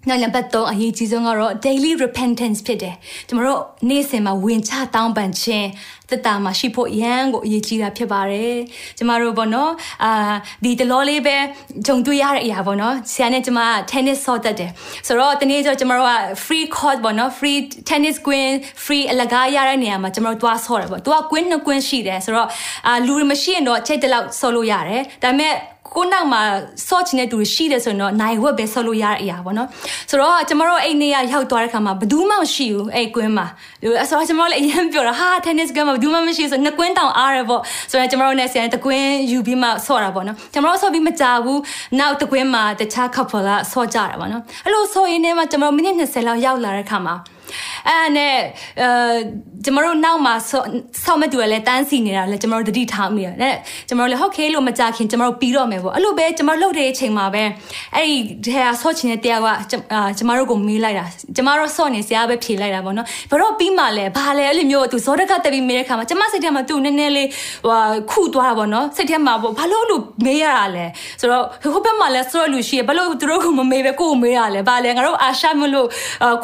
[0.09, 2.95] နောက်နံပါတ်3အရေးကြီးဆုံးကတော့ daily repentance ဖြစ်တယ်
[3.29, 5.69] ကျွန်တော်တို့နေ့စဉ်မှာဝင်ချတောင်းပန်ခြင်း
[6.09, 8.57] သက်တာမှာရှိဖို့ရန်ကိုအရေးကြီးတာဖြစ်ပါတယ်
[8.99, 9.73] ကျမတို့ပေါ့နော်
[10.05, 11.37] အာဒီတလောလေးပဲ
[11.87, 14.71] ဂျုံတွေ့ရတဲ့အရာပေါ့နော်ဆရာနဲ့ကျမ tennis ဆော့တတ်တယ်
[15.07, 16.13] ဆိုတော့တနေ့ကျကျမတို့က
[16.45, 18.53] free court ပေါ့နော် free tennis queen
[18.85, 22.49] free အလကားရတဲ့နေရာမှာကျမတို့တွားဆော့တယ်ပေါ့သူက queen နှစ် queen ရှိတယ်ဆိုတော့
[22.87, 25.55] အာလူတွေမရှိရင်တော့ချိန်တလောက်ဆော့လို့ရတယ်ဒါပေမဲ့
[25.95, 26.43] ကိုနောက်မှာ
[26.89, 29.69] ဆော့ချင်တဲ့သူရှိတယ်ဆိုရင်တော့နိုင်ဝက်ပဲဆော့လို့ရတဲ့အရာပေါ့နော်
[30.11, 33.47] ဆိုတော့ကျမတို့အဲ့နေ့ကရောက်သွားတဲ့ခါမှာဘယ်သူမှမရှိဘူးအဲ့ကွင်းမှာ
[34.09, 41.61] ဆိုတော့ကျမတို့လည်းအရင်ပြောတာဟာ tennis ကွင်းမှာဘယ်သူမှမရှိဆိုနှစ်ကွင်းတောင်အားရပေါ့ဆိုတော့ကျမတို့နဲ့ဆရာတကွင်းယူပြီးမှဆော့တာပေါ့နော်ကျမတို့ဆော့ပြီးမကြဘူး
[41.99, 47.15] နောက်တကွင်းမှာတခြား couple ကဆော့ကြတာပေါ့နော်အဲ့လိုဆော့ရင်းနဲ့မှကျမတို့မိနစ်20လောက်ရောက်လာတဲ့ခါမှာ
[47.89, 48.37] အဲ့နဲ့
[48.83, 48.89] အဲ
[49.65, 53.57] ကျမတို့နောက်မှာဆောက်မဲ့သူကလည်းတန်းစီနေတာလည်းကျမတို့တတိထားမိတယ်။
[53.89, 57.43] ကျမတို့လည်းဟုတ်ကဲလို့မကြခင်ကျမတို့ပြီးတော့မယ်ပေါ့။အဲ့လိုပဲကျမတို့လှုပ်တဲ့အချိန်မှာပဲ
[57.95, 58.17] အဲ့ဒီ
[58.55, 59.49] ထဲကဆော့ချင်တဲ့တရားက
[60.19, 61.05] ကျမတို့ကိုမေးလိုက်တာ။
[61.37, 67.29] ကျမတို့ဆော့နေစရာပဲဖြေလိုက်တာပေါ့နော်။ဘတော့ပြီးမှလဲဘာလဲအဲ့လိုမျိုးသူဇောတကတက်ပြီးမေးတဲ့ခါမှာကျမစိတ်ထဲမှာသူ့နည်းနည်းလေး
[67.67, 67.81] ဟို
[68.11, 70.87] ခုသွားတာပေါ့နော်။စိတ်ထဲမှာပေါ့ဘာလို့လို့မေးရတာလဲ။
[71.21, 75.87] ဆိုတော့ဟိုဘက်မှာလဲဆော့လူရှိရဘာလို့သူတို့ကမမေးပဲကိုကိုမေးရလဲ။ဘာလဲငါတို့အာရှမလို့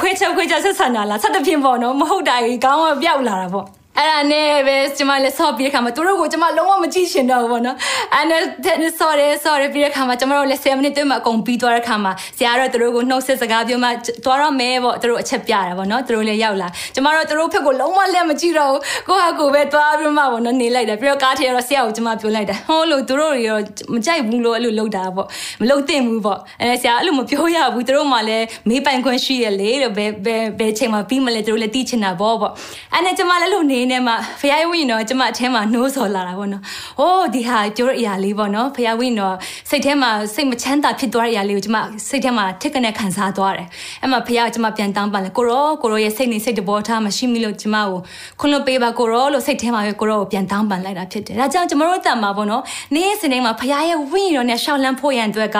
[0.00, 3.66] ခွဲချက်ခွဲချက်ဆက်ဆံတာလား။ဆက်တဖြင့်ပေါ့နော်မဟုတ်တာကြီးကောင်းကပြောက်လာတာပေါ့
[3.98, 7.76] အဲ့ဒါနဲ့ပဲကျမလည်းဆော့ပြီးတဲ့ခါမှာသူတို့ကိုကျမလုံးဝမကြည့်ရှင်တော့ဘူးပေါ့နော်
[8.14, 13.88] အဲ့နဲ့ဆော့ရဲဆော့ရဲပြီးတဲ့ခါမှာကျမတို့လည်း10မိနစ်တွင်းမှာအကုန်ပြီးသွားတဲ့ခါမှာဆရာတော့သူတို့ကိုနှုတ်ဆက်စကားပြောမှ
[14.24, 23.58] သွားတော့မဲပေါ့သူတို့အချက်ပြတာပေါ့နော်သူတို့လည်းရောက်လာကျမတို့သူတို့ဖက်ကိုလုံးဝလက်မကြည့်တော့ဘူးကိုဟာကိုပဲသွားပြီးမှပေါ့နော်နေလိုက်တယ်ပြီးတော့ကားထဲတော့ဆရာကိုကျမပြောလိုက်တယ်ဟောလို့သူတို့တွေရော
[23.94, 25.26] မကြိုက်ဘူးလို့အဲ့လိုလုပ်တာပေါ့
[25.60, 32.52] မလုပ်သင့်ဘူးပေါ့အဲဆရာအဲ့လိုမပြောရဘူးသူတို့မှလည်းမေးပိုင်ခွင့်ရှိရလေလို့ဘယ်ဘယ်ဘယ်ချိန်မှာပြီးမလဲသူတို့လည်းသိချင်တာပေါ့ပေါ့
[32.92, 36.62] အဲ့နဲ့ကျမလည်းလို့နေနေမှာဖယားဝင်းတော့ကျမအထဲမှာနှိုးဆော်လာတာပေါ့နော်။
[37.00, 39.34] အိုးဒီဟာပြောတဲ့အရာလေးပေါ့နော်။ဖယားဝင်းတော့
[39.70, 43.66] စိတ်ထဲမှာစိတ်မချမ်းသာဖြစ်သွားတဲ့အရာလေးကိုကျမစိတ်ထဲမှာထက်ကနေခံစားသွားတယ်။
[44.02, 47.98] အဲ့မှာဖယားကကျမပြန်တောင်းပန်လဲကိုရောကိုရောရဲ့စိတ်နေစိတ်တဘောထားမရှိမိလို့ကျမကို
[48.40, 52.62] ခွန်းလို့ပေးပါကိုရောလို့စိတ်ထဲမှာပဲကိုရောကိုပြန်တောင်းပန်လိုက်တာဖြစ်တယ်။ဒါကြောင့်ကျမတို့တန်မှာပေါ့နော်။
[52.94, 55.58] နေ့စဉ်တိုင်းမှာဖယားရဲ့ဝင်းရောနဲ့ရှောက်လန်းဖို့ရန်အတွက်က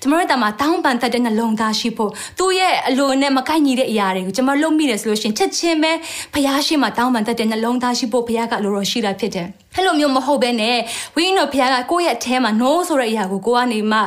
[0.00, 5.92] ကျမတို့တန်မှာတောင်းပန်တတ်တဲ့နှလုံးသားရှိဖို့သူ့ရဲ့အလိုနဲ့မကိုက်ညီတဲ့အရာတွေကိုကျမလုပ်မိတယ်ဆိုလို့ရှိရင်ချက်ချင်းပဲ
[6.34, 10.78] ဖယားရှိမှတောင်းပန်တတ်တဲ့နှလုံးသားရှိဖို့ဘုရားကလိုတော်ရှိတာဖြစ်တယ် အဲ့လိုမျိုးမဟုတ်ဘဲနဲ့
[11.16, 13.98] ဝိညာဉ်တော်ဘုရားကကိုယ့်ရဲ့အထဲမှာ no ဆိုတဲ့အရာကိုကိုကနေမှ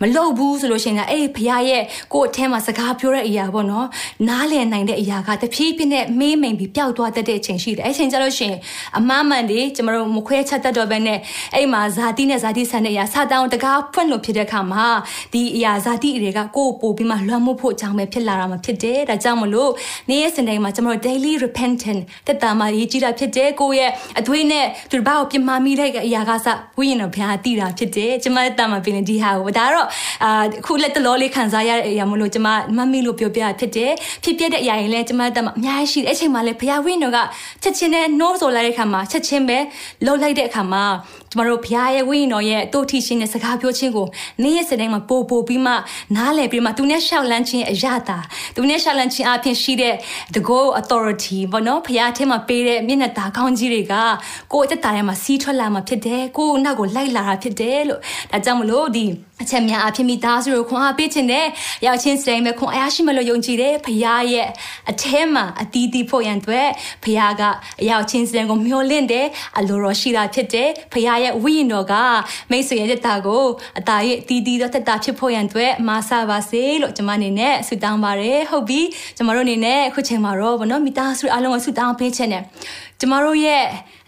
[0.00, 1.82] မလုပ်ဘူးဆိုလို့ရှိရင်အဲ့ဘုရားရဲ့
[2.12, 3.86] ကိုယ့်အထဲမှာစကားပြောတဲ့အရာပေါ့နော်
[4.28, 8.58] နားလည်နိုင်တဲ့အရာကတဖြည်းဖြည်းနဲ့မေးမိန်ပြီးပျောက်သွားတတ်တဲ့အချိန်ရှိတယ်အဲ့ချိန်ကျလို့ရှိရင်
[8.98, 11.18] အမမှန်တွေကျမတို့မခွဲချက်တတ်တော့ဘဲနဲ့
[11.54, 14.86] အဲ့မှာဇာတိနဲ့ဇာတိဆန်တဲ့အရာစာတန်တကားဖွင့်လို့ဖြစ်တဲ့အခါမှာ
[15.32, 19.70] ဒီအရာဇာတိတွေကကိုယ့်ပို့ပြီးမှလွှမ်းမိုးဖို့အကြောင်းပဲဖြစ်လာတာမှဖြစ်တယ်ဒါကြောင့်မလို့
[20.08, 26.46] နေ့ရက်စင်တိုင်းမှာကျမတို့ daily repentant တက်တာမှရေးကြည့်တာဖြစ်တယ်ကိုယ့်ရဲ့အသွေးနဲ့သူတစ်ပါးကိုပြမမိတဲ့အရာကစ
[26.78, 29.88] ဝိညာဉ်တော်ဘုရားတည်တာဖြစ်တယ်ကျမတတ်မှာပြင်ဒီဟာကိုဒါတော့
[30.24, 33.92] အာခုလက်တလောလေးခံစားရတဲ့အရာမလို့ကျမမမီလို့ပြောပြဖြစ်တယ်
[34.24, 37.18] ဖြစ်ပြတဲ့အရာတွေလည်းကျမတတ်မှာအများကြီးရှိတယ်အချိန်မှလည်းဘုရားဝိညာဉ်တော်က
[37.62, 39.58] ချက်ချင်းနဲ့နှိုးဆိုလိုက်တဲ့အခါမှာချက်ချင်းပဲ
[40.04, 40.84] လှုပ်လိုက်တဲ့အခါမှာ
[41.32, 44.06] ကျမတို့ဘုရားရဲ့ဝိညာဉ်တော်ရဲ့တို့ထီရှင်တဲ့စကားပြောခြင်းကို
[44.42, 45.72] နေ့ရက်စတဲ့မှာပို့ပို့ပြီးမှ
[46.16, 48.18] နားလည်ပြီးမှသူနဲ့ရှောက်လန်းခြင်းအရာတာ
[48.56, 49.94] သူနဲ့ရှောက်လန်းခြင်းအပြင်ရှိတဲ့
[50.34, 53.94] the go authority ဘောနော်ဘုရားထဲမှာပေးတဲ့မျက်နှာသားကောင်းကြီးတွေက
[54.52, 58.00] ကိုယ့်အသက်တာထဲမှာစီးထွက်လာမှာဖြစ်တယ်ကိုယ့်နောက်ကိုလိုက်လာတာဖြစ်တယ်လို့
[58.32, 59.06] ဒါကြောင့်မလို့ဒီ
[59.42, 61.46] အချက်များအဖြစ်မိသားစုကိုခွန်အားပေးခြင်းနဲ့
[61.86, 64.48] ရောက်ချင်းစတိုင်းပဲခွန်အားရှိမလို့ယုံကြည်တယ်ဖခင်ရဲ့
[64.90, 66.68] အထဲမှာအတီးတီးဖို့ရန်အတွက်
[67.04, 67.42] ဖခင်က
[67.80, 69.26] အရောက်ချင်းစတိုင်းကိုမျှော်လင့်တယ်
[69.58, 71.94] အလိုတော်ရှိတာဖြစ်တယ်ဖခင်ရဲ့ဝိညာဉ်တော်က
[72.50, 73.44] မိတ်ဆွေရဲ့တက်တာကို
[73.78, 78.80] အတာရဲ့အတီးတီးသောတက်တာဖြစ်ဖို့ရန်အတွက်မာဆပါစေလို့ကျွန်မအနေနဲ့ဆုတောင်းပါတယ်ဟုတ်ပြီ
[79.16, 82.42] ကျွန်မတို့အနေနဲ့အခုချိန်မှာတော့ဗောနော်မိသားစုအားလုံးကိုဆုတောင်းပေးခြင်းနဲ့
[83.00, 83.62] ကျမတို့ရဲ့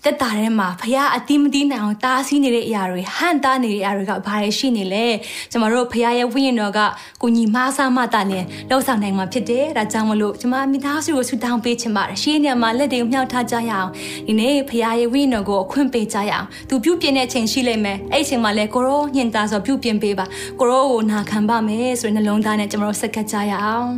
[0.05, 5.07] တက်တာထဲမှာဖះအတိမတိနိုင်အောင်တားဆီးနေတဲ့အရာတွေဟန်တားနေတဲ့အရာတွေကဘာတွေရှိနေလဲ
[5.50, 6.80] ကျမတို့ဖះရဲ့ဝိညာဉ်တော်က
[7.22, 13.90] ကိုညီမားစားမတာနဲ့လှုပ်ဆောင်နိုင်မှာဖြစ်တယ်ဒါကြောင့်မလို့ကျမမိသားစုကိုဆုတောင်းပေးချင်ပါတယ်ရှေးနေမှာလက်တွေကိုမြှောက်ထားကြရအောင်
[14.26, 20.26] ဒီနေ့ဖះရဲ့ဝိညာဉ်တော်ကိုအခွင့်ပေးကြရအောင်သူပြုပြင်တဲ့ချိန်ရှိလိမ့်မယ်အဲ့ဒီချိန်မှာလဲကိုရောညင်သားဆိုပြုပြင်ပေးပါ
[20.61, 23.90] ကိုရောကိုနာခံပါမယ်ဆိုတဲ့နှလုံးသားနဲ့ကျမတို့ဆက်ကပ်ကြရအောင်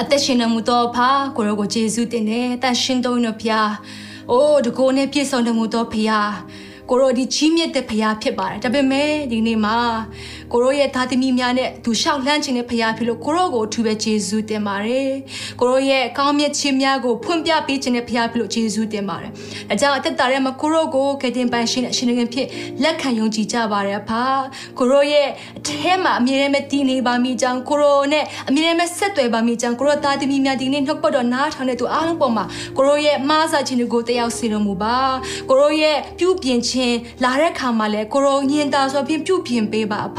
[0.00, 3.70] အသက်ရှင်နေမှုတော့ဖာကိုရောကိုယေရှုတင်တယ်တန်ရှင်တော်နော်ဖျား
[4.32, 6.32] အိုးတကိုးနဲ့ပြည့်စုံတော်မူသောဖျား
[6.88, 9.76] ကိုရောဒီကြီးမြတ်တဲ့ဖရားဖြစ်ပါတယ်ဒါပေမဲ့ဒီနေ့မှာ
[10.52, 15.10] ကိုရောရဲ့သားသမီးများနဲ့သူလျှောက်လှမ်းခြင်းတဲ့ဖရားဖြစ်လို့ကိုရောကိုအထူးပဲယေရှုတင်ပါတယ်
[15.60, 19.30] ကိုရောရဲ့ကောင်းမြတ်ခြင်းများကိုဖွင့်ပြပေးခြင်းတဲ့ဖရားဖြစ်လို့ယေရှုတင်ပါတယ်
[19.70, 22.46] ဒါကြောင့်အသက်တာထဲမှာကိုရောကိုကတင်ပိုင်ရှင်နဲ့ရှင်ငယ်ဖြစ်
[22.82, 24.22] လက်ခံယုံကြည်ကြပါတယ်ဖာ
[24.78, 25.28] ကိုရောရဲ့
[25.58, 32.44] အထဲမှာအမြဲတမ်းတည်နေပါမိကြောင်းကိုရောနဲ့အမြဲတမ်းဆက်သွယ်ပါမိကြောင်းကိုရောသားသမီးများဒီနေ့နှုတ်ပတ်တော်နားထောင်တဲ့သူအားလုံးပေါ်မှာ
[32.76, 34.96] ကိုရောရဲ့မားစာခြင်းကိုတယောက်စီတော်မူပါ
[35.50, 40.18] ကိုရောရဲ့ပြုပြင်ခြင်းလာတဲ့ခါမှာလဲကိုရောညင်တာဆိုဖြင့်ပြုပြင်ပေးပါအဖ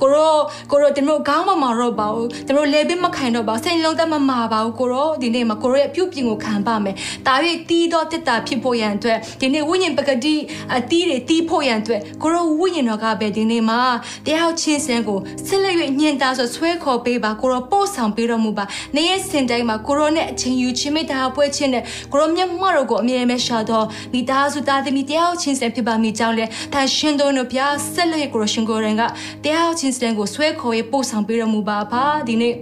[0.00, 0.34] ကိုရော
[0.70, 6.94] ကိုရောတင်တို့ခေါင်းမမာတော့ပါဘူးတင်တို့လေပင်မခိုင်တော့ပါစိတ်လုံးသက်မမာပါဘူးကိုရောဒီနေ့မှာကိုရောရဲ့ပြုပြင်ကိုခံပါမယ်
[7.26, 7.34] ဒါ၍
[7.68, 10.34] တီးတော့တက်တာဖြစ်ဖို့ရန်အတွက်ဒီနေ့ဝိညာဉ်ပကတိ
[10.76, 13.80] အတီးတွေတီးဖို့ရန်အတွက်ကိုရောဝိညာဉ်တော်ကပဲဒီနေ့မှာ
[14.26, 18.64] တရားချင်းစံကိုဆက်လက်၍ညင်တာဆိုဆွဲခေါ်ပေးပါကိုရောပို့ဆောင်ပေးတော်မူပါ
[18.96, 26.44] နေ့ရက်စင်တိုင်းမှာကိုရောနဲ့အချင်းယူချင်းမိသားပွဲချင်းနဲ့ကိုရောမျက်မှောက်တော်ကိုအမြဲတမ်းရှာတော့မိသားစုသားသမီးတရားချင်းစံဖြစ်ပါမိကြောင်းလဲ
[26.74, 27.60] ဒါရှင်တော်တို့ပြ
[27.92, 29.02] ဆက်လက်ကိုရှင်ကိုရင်က
[29.44, 32.54] တရားချင်းစတန်ကိုဆွဲခေါ်ရေးပို့ဆောင်ပေးရမှုပါပါဒီနေ့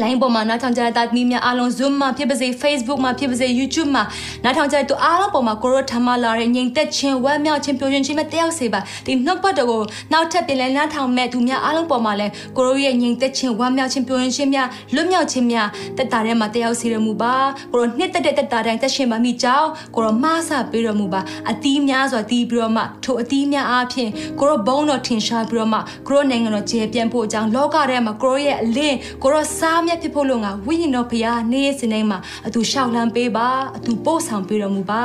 [0.00, 4.04] လိုင်းပေါ်မှာနားထောင်ကြတဲ့တာသမီးများအားလုံး Zoom မှာဖြစ်ပါစေ Facebook မှာဖြစ်ပါစေ YouTube မှာ
[4.44, 9.82] နားထောင်ကြတဲ့သူအားလုံးပေါ်မှာကိုရိုထမလာတဲ့ငြိမ်သက်ခြင်းဝမ်းမြောက်ခြင်းပျော်ရွှင်ခြင်းနဲ့တယောက်စေပါဒီနှုတ်ပတ်တော်ကို
[10.12, 12.26] နောက်ထပ်ပြန်လဲနားထောင်မဲ့သူများအားလုံးပေါ်မှာလဲ
[12.56, 15.68] ကိုရိုရဲ့ငြိမ်သက်ခြင်းဝမ်းမြောက်ခြင်းပျော်ရွှင်ခြင်းများလွတ်မြောက်ခြင်းများ
[15.98, 17.34] တက်တာထဲမှာတယောက်စေရမှုပါ
[17.72, 21.20] ကိုရိုနှစ်သက်တဲ့တက်တာတိုင်းသက်ရှင်ပါမိကြောင်းကိုရိုမှားဆပေးတော်မူပါ
[21.50, 24.10] အတီးများစွာတီးပြီးတော့မှထိုအတီးများအားဖြင့်
[24.40, 25.78] ကိုရိုဘုံတော်ထင်ရှားပြီးတော့မှ
[26.08, 35.04] ကိုရိုနိုင်ငံတော်ကျေပြန့်ဖို့အကြောင်းလောကထဲမှာကိုရိုရဲ့အလင်းကိုရိုစားမြတ်ဖြစ်ဖို့လို့ငါဝိညာဉ်တော်ဖရာနေ့စဉ်တိုင်းမှာအတူရှောက်လန်းပေးပါအတူပို့ဆောင်ပေးတော်မူပါ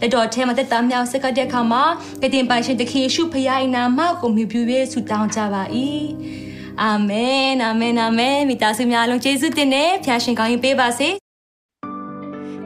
[0.00, 1.82] လက်တော်ထဲမှာတက်တာမြောက်စကတဲ့အခါမှာ
[2.22, 5.62] ကတင်ပိုင်ရှင်တခင်ယေရှုဖရာ၏နာမကိုမြှုပ်ပြည့်ဆုတောင်းကြပါ၏
[6.82, 11.10] အာမင်အာမင်အာမင်မိသားစုများလုံးယေရှုတင်နဲ့ဖျာရှင်ကောင်းရင်ပေးပါစေ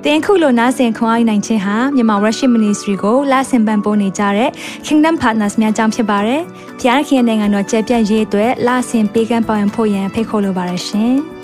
[0.05, 4.51] တင်ခုလိုနာဆင်ခွန်အားနိုင်ခြင်းဟာမြန်မာ Worship Ministry ကိုလာဆင်ပန်ပိုးနေကြတဲ့
[4.87, 6.43] Kingdom Partners များအကြောင်းဖြစ်ပါတယ်။
[6.81, 11.15] ဖျားခင်နိုင်ငံတော်ကျယ်ပြန့်ရေးအတွက်လာဆင်ပေးကမ်းပောင်းဖို့ရန်ဖိတ်ခေါ်လိုပါတယ်ရှင်။